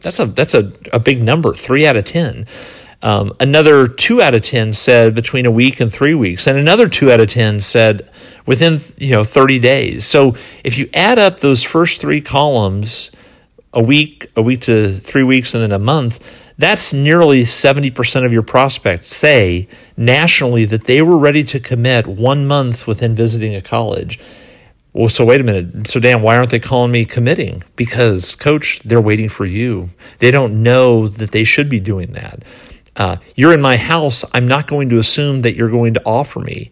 That's 0.04 0.20
a 0.20 0.28
that's 0.28 0.54
a, 0.54 0.72
a 0.92 1.00
big 1.00 1.22
number, 1.22 1.54
three 1.54 1.88
out 1.88 1.96
of 1.96 2.06
ten. 2.06 2.46
Um, 3.02 3.34
another 3.40 3.88
two 3.88 4.22
out 4.22 4.34
of 4.34 4.44
ten 4.44 4.74
said 4.74 5.16
between 5.16 5.46
a 5.46 5.52
week 5.52 5.80
and 5.80 5.92
three 5.92 6.14
weeks, 6.14 6.46
and 6.46 6.58
another 6.58 6.88
two 6.88 7.12
out 7.12 7.20
of 7.20 7.30
ten 7.30 7.60
said 7.60 8.10
within 8.46 8.80
you 8.98 9.12
know 9.12 9.24
30 9.24 9.60
days. 9.60 10.06
So 10.06 10.36
if 10.64 10.78
you 10.78 10.90
add 10.94 11.18
up 11.18 11.40
those 11.40 11.64
first 11.64 12.02
three 12.02 12.22
columns, 12.22 13.12
a 13.74 13.82
week, 13.82 14.30
a 14.36 14.42
week 14.42 14.62
to 14.62 14.94
three 14.94 15.24
weeks, 15.24 15.54
and 15.54 15.64
then 15.64 15.72
a 15.72 15.80
month, 15.80 16.20
that's 16.58 16.94
nearly 16.94 17.42
70% 17.42 18.26
of 18.26 18.32
your 18.32 18.44
prospects 18.44 19.08
say 19.08 19.68
nationally 19.98 20.66
that 20.66 20.84
they 20.84 21.02
were 21.02 21.18
ready 21.18 21.44
to 21.46 21.60
commit 21.60 22.06
one 22.06 22.46
month 22.46 22.86
within 22.86 23.16
visiting 23.16 23.56
a 23.56 23.62
college. 23.62 24.20
Well, 24.94 25.10
so 25.10 25.26
wait 25.26 25.42
a 25.42 25.44
minute. 25.44 25.88
So, 25.88 26.00
Dan, 26.00 26.22
why 26.22 26.38
aren't 26.38 26.52
they 26.52 26.60
calling 26.60 26.92
me 26.92 27.04
committing? 27.04 27.64
Because, 27.76 28.36
coach, 28.36 28.80
they're 28.82 29.02
waiting 29.02 29.28
for 29.28 29.44
you. 29.44 29.90
They 30.20 30.30
don't 30.30 30.62
know 30.62 31.08
that 31.08 31.32
they 31.32 31.44
should 31.44 31.68
be 31.68 31.80
doing 31.80 32.14
that. 32.14 32.44
Uh, 32.96 33.18
you're 33.36 33.54
in 33.54 33.62
my 33.62 33.76
house. 33.76 34.24
I'm 34.34 34.48
not 34.48 34.68
going 34.68 34.90
to 34.90 35.00
assume 35.00 35.42
that 35.42 35.56
you're 35.56 35.72
going 35.72 35.96
to 35.96 36.02
offer 36.06 36.40
me. 36.40 36.70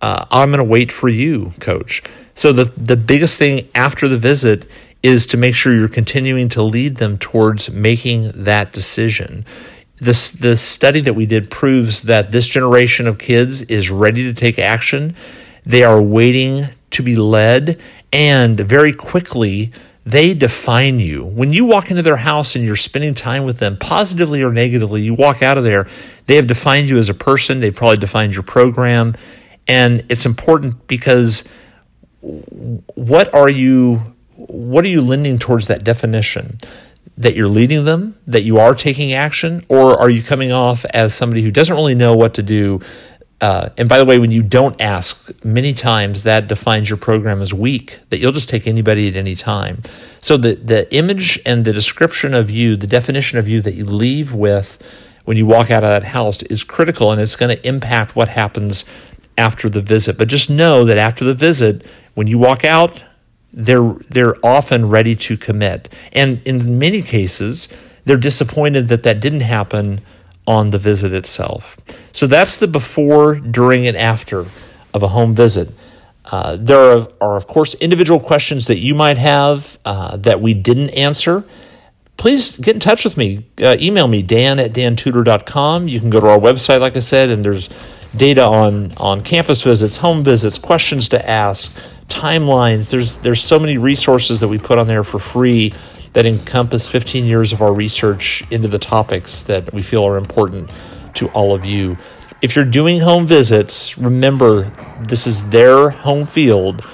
Uh, 0.00 0.24
I'm 0.30 0.48
going 0.48 0.58
to 0.58 0.64
wait 0.64 0.90
for 0.90 1.10
you, 1.10 1.52
coach. 1.60 2.02
So, 2.34 2.54
the, 2.54 2.64
the 2.76 2.96
biggest 2.96 3.38
thing 3.38 3.68
after 3.74 4.08
the 4.08 4.18
visit 4.18 4.66
is 5.02 5.26
to 5.26 5.36
make 5.36 5.54
sure 5.54 5.74
you're 5.74 5.88
continuing 5.88 6.48
to 6.50 6.62
lead 6.62 6.96
them 6.96 7.18
towards 7.18 7.70
making 7.70 8.32
that 8.44 8.72
decision. 8.72 9.44
This, 10.00 10.30
the 10.30 10.56
study 10.56 11.00
that 11.02 11.14
we 11.14 11.26
did 11.26 11.50
proves 11.50 12.02
that 12.02 12.32
this 12.32 12.48
generation 12.48 13.06
of 13.06 13.18
kids 13.18 13.62
is 13.62 13.90
ready 13.90 14.24
to 14.24 14.32
take 14.32 14.58
action. 14.58 15.14
They 15.66 15.82
are 15.82 16.00
waiting 16.00 16.68
to 16.90 17.02
be 17.02 17.16
led, 17.16 17.80
and 18.12 18.58
very 18.58 18.92
quickly, 18.92 19.72
they 20.04 20.32
define 20.32 21.00
you. 21.00 21.24
When 21.24 21.52
you 21.52 21.66
walk 21.66 21.90
into 21.90 22.02
their 22.02 22.16
house 22.16 22.56
and 22.56 22.64
you're 22.64 22.76
spending 22.76 23.14
time 23.14 23.44
with 23.44 23.58
them, 23.58 23.76
positively 23.76 24.42
or 24.42 24.52
negatively, 24.52 25.02
you 25.02 25.14
walk 25.14 25.42
out 25.42 25.58
of 25.58 25.64
there, 25.64 25.86
they 26.26 26.36
have 26.36 26.46
defined 26.46 26.88
you 26.88 26.98
as 26.98 27.08
a 27.08 27.14
person, 27.14 27.60
they've 27.60 27.74
probably 27.74 27.98
defined 27.98 28.32
your 28.32 28.42
program, 28.42 29.16
and 29.66 30.04
it's 30.08 30.24
important 30.24 30.86
because 30.86 31.46
what 32.20 33.32
are 33.34 33.50
you 33.50 34.14
what 34.36 34.84
are 34.84 34.88
you 34.88 35.02
lending 35.02 35.38
towards 35.38 35.66
that 35.66 35.84
definition? 35.84 36.58
That 37.18 37.34
you're 37.34 37.48
leading 37.48 37.84
them, 37.84 38.16
that 38.28 38.42
you 38.42 38.58
are 38.58 38.74
taking 38.74 39.12
action, 39.12 39.64
or 39.68 40.00
are 40.00 40.08
you 40.08 40.22
coming 40.22 40.52
off 40.52 40.84
as 40.86 41.12
somebody 41.12 41.42
who 41.42 41.50
doesn't 41.50 41.74
really 41.74 41.96
know 41.96 42.16
what 42.16 42.34
to 42.34 42.42
do, 42.42 42.80
uh, 43.40 43.68
and 43.76 43.88
by 43.88 43.98
the 43.98 44.04
way, 44.04 44.18
when 44.18 44.32
you 44.32 44.42
don't 44.42 44.80
ask, 44.80 45.32
many 45.44 45.72
times 45.72 46.24
that 46.24 46.48
defines 46.48 46.90
your 46.90 46.96
program 46.96 47.40
as 47.40 47.54
weak, 47.54 48.00
that 48.10 48.18
you'll 48.18 48.32
just 48.32 48.48
take 48.48 48.66
anybody 48.66 49.06
at 49.06 49.14
any 49.14 49.36
time. 49.36 49.82
So 50.20 50.36
the, 50.36 50.56
the 50.56 50.92
image 50.92 51.40
and 51.46 51.64
the 51.64 51.72
description 51.72 52.34
of 52.34 52.50
you, 52.50 52.76
the 52.76 52.88
definition 52.88 53.38
of 53.38 53.48
you 53.48 53.60
that 53.60 53.74
you 53.74 53.84
leave 53.84 54.34
with 54.34 54.82
when 55.24 55.36
you 55.36 55.46
walk 55.46 55.70
out 55.70 55.84
of 55.84 55.90
that 55.90 56.04
house 56.04 56.42
is 56.44 56.64
critical 56.64 57.12
and 57.12 57.20
it's 57.20 57.36
going 57.36 57.54
to 57.56 57.68
impact 57.68 58.16
what 58.16 58.28
happens 58.28 58.84
after 59.36 59.68
the 59.68 59.82
visit. 59.82 60.18
But 60.18 60.26
just 60.26 60.50
know 60.50 60.84
that 60.86 60.98
after 60.98 61.24
the 61.24 61.34
visit, 61.34 61.86
when 62.14 62.26
you 62.26 62.38
walk 62.38 62.64
out, 62.64 63.04
they're 63.52 63.94
they're 64.10 64.34
often 64.44 64.88
ready 64.88 65.14
to 65.14 65.36
commit. 65.36 65.88
And 66.12 66.42
in 66.44 66.78
many 66.78 67.02
cases, 67.02 67.68
they're 68.04 68.16
disappointed 68.16 68.88
that 68.88 69.04
that 69.04 69.20
didn't 69.20 69.40
happen 69.40 70.00
on 70.48 70.70
the 70.70 70.78
visit 70.78 71.12
itself. 71.12 71.76
So 72.12 72.26
that's 72.26 72.56
the 72.56 72.66
before, 72.66 73.34
during, 73.34 73.86
and 73.86 73.96
after 73.96 74.46
of 74.94 75.02
a 75.02 75.08
home 75.08 75.34
visit. 75.34 75.68
Uh, 76.24 76.56
there 76.56 76.78
are, 76.78 77.08
are, 77.20 77.36
of 77.36 77.46
course, 77.46 77.74
individual 77.74 78.18
questions 78.18 78.66
that 78.66 78.78
you 78.78 78.94
might 78.94 79.18
have 79.18 79.78
uh, 79.84 80.16
that 80.16 80.40
we 80.40 80.54
didn't 80.54 80.88
answer. 80.90 81.44
Please 82.16 82.58
get 82.58 82.74
in 82.74 82.80
touch 82.80 83.04
with 83.04 83.18
me. 83.18 83.46
Uh, 83.60 83.76
email 83.78 84.08
me, 84.08 84.22
dan 84.22 84.58
at 84.58 84.72
dantudor.com. 84.72 85.86
You 85.86 86.00
can 86.00 86.08
go 86.08 86.18
to 86.18 86.26
our 86.26 86.38
website, 86.38 86.80
like 86.80 86.96
I 86.96 87.00
said, 87.00 87.28
and 87.28 87.44
there's 87.44 87.68
data 88.16 88.42
on, 88.42 88.92
on 88.96 89.22
campus 89.22 89.60
visits, 89.62 89.98
home 89.98 90.24
visits, 90.24 90.56
questions 90.56 91.10
to 91.10 91.28
ask, 91.28 91.70
timelines. 92.08 92.90
There's, 92.90 93.16
there's 93.16 93.42
so 93.42 93.58
many 93.58 93.76
resources 93.76 94.40
that 94.40 94.48
we 94.48 94.58
put 94.58 94.78
on 94.78 94.86
there 94.86 95.04
for 95.04 95.18
free 95.18 95.74
that 96.12 96.26
encompass 96.26 96.88
15 96.88 97.24
years 97.24 97.52
of 97.52 97.62
our 97.62 97.72
research 97.72 98.42
into 98.50 98.68
the 98.68 98.78
topics 98.78 99.42
that 99.44 99.72
we 99.72 99.82
feel 99.82 100.06
are 100.06 100.16
important 100.16 100.72
to 101.14 101.28
all 101.28 101.54
of 101.54 101.64
you. 101.64 101.96
If 102.40 102.54
you're 102.54 102.64
doing 102.64 103.00
home 103.00 103.26
visits, 103.26 103.98
remember 103.98 104.70
this 105.00 105.26
is 105.26 105.48
their 105.50 105.90
home 105.90 106.26
field. 106.26 106.86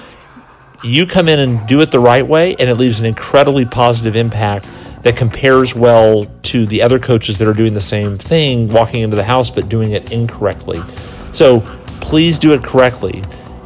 You 0.83 1.05
come 1.05 1.27
in 1.27 1.39
and 1.39 1.67
do 1.67 1.81
it 1.81 1.91
the 1.91 1.99
right 1.99 2.25
way, 2.25 2.55
and 2.55 2.69
it 2.69 2.75
leaves 2.75 2.99
an 2.99 3.05
incredibly 3.05 3.65
positive 3.65 4.15
impact 4.15 4.67
that 5.03 5.15
compares 5.15 5.75
well 5.75 6.23
to 6.41 6.65
the 6.65 6.81
other 6.81 6.97
coaches 6.97 7.37
that 7.37 7.47
are 7.47 7.53
doing 7.53 7.75
the 7.75 7.81
same 7.81 8.17
thing, 8.17 8.67
walking 8.69 9.01
into 9.01 9.15
the 9.15 9.23
house, 9.23 9.51
but 9.51 9.69
doing 9.69 9.91
it 9.91 10.11
incorrectly. 10.11 10.81
So 11.31 11.61
please 12.01 12.39
do 12.39 12.53
it 12.53 12.63
correctly. 12.63 13.23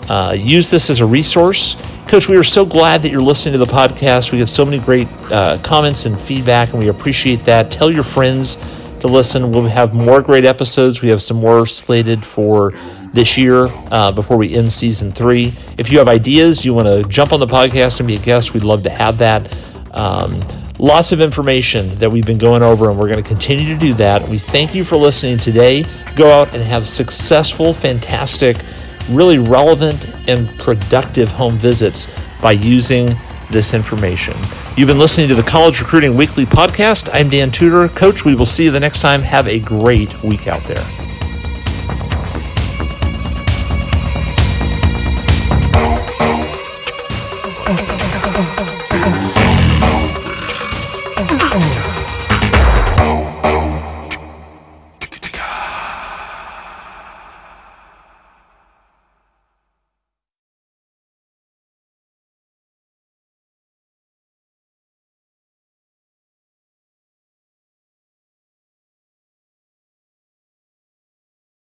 Uh, 0.10 0.36
use 0.38 0.70
this 0.70 0.90
as 0.90 1.00
a 1.00 1.06
resource 1.06 1.78
Coach, 2.10 2.28
we 2.28 2.38
are 2.38 2.44
so 2.44 2.66
glad 2.66 3.04
that 3.04 3.12
you're 3.12 3.22
listening 3.22 3.52
to 3.52 3.60
the 3.60 3.72
podcast. 3.72 4.32
We 4.32 4.40
have 4.40 4.50
so 4.50 4.66
many 4.66 4.80
great 4.80 5.08
uh, 5.32 5.60
comments 5.60 6.08
and 6.08 6.20
feedback, 6.20 6.74
and 6.74 6.82
we 6.82 6.90
appreciate 6.90 7.46
that. 7.46 7.70
Tell 7.70 7.92
your 7.92 8.04
friends 8.04 8.56
to 9.02 9.08
listen. 9.08 9.52
We'll 9.52 9.66
have 9.66 9.94
more 9.94 10.20
great 10.20 10.44
episodes. 10.44 11.04
We 11.04 11.10
have 11.10 11.22
some 11.22 11.38
more 11.38 11.68
slated 11.68 12.26
for 12.26 12.74
this 13.14 13.38
year 13.38 13.66
uh, 13.92 14.12
before 14.12 14.38
we 14.38 14.56
end 14.56 14.74
season 14.74 15.12
three. 15.12 15.54
If 15.78 15.92
you 15.92 16.00
have 16.00 16.08
ideas, 16.08 16.66
you 16.66 16.74
want 16.74 16.88
to 16.88 17.08
jump 17.08 17.32
on 17.32 17.40
the 17.40 17.46
podcast 17.46 18.00
and 18.00 18.08
be 18.08 18.16
a 18.16 18.20
guest, 18.20 18.56
we'd 18.56 18.64
love 18.64 18.82
to 18.84 18.90
have 18.90 19.20
that. 19.20 19.56
Um, 19.92 20.40
lots 20.80 21.12
of 21.12 21.22
information 21.22 21.96
that 22.00 22.12
we've 22.12 22.26
been 22.26 22.40
going 22.40 22.64
over, 22.64 22.90
and 22.90 22.98
we're 22.98 23.10
going 23.10 23.22
to 23.22 23.30
continue 23.30 23.72
to 23.72 23.80
do 23.80 23.94
that. 23.94 24.28
We 24.28 24.40
thank 24.40 24.74
you 24.74 24.84
for 24.84 24.98
listening 24.98 25.38
today. 25.38 25.86
Go 26.16 26.28
out 26.28 26.56
and 26.56 26.64
have 26.64 26.88
successful, 26.88 27.72
fantastic 27.72 28.58
really 29.10 29.38
relevant 29.38 30.10
and 30.28 30.48
productive 30.58 31.30
home 31.30 31.58
visits 31.58 32.08
by 32.42 32.54
using 32.54 33.18
this 33.52 33.74
information. 33.74 34.38
You've 34.78 34.88
been 34.88 35.00
listening 35.00 35.28
to 35.30 35.36
the 35.36 35.44
College 35.44 35.82
Recruiting 35.82 36.16
Weekly 36.16 36.46
podcast. 36.46 37.10
I'm 37.12 37.30
Dan 37.30 37.52
Tudor. 37.52 37.90
Coach, 37.90 38.24
we 38.24 38.36
will 38.36 38.46
see 38.46 38.66
you 38.66 38.72
the 38.72 38.80
next 38.80 39.02
time. 39.02 39.22
Have 39.22 39.48
a 39.48 39.60
great 39.60 40.24
week 40.24 40.48
out 40.48 40.64
there. 40.64 40.86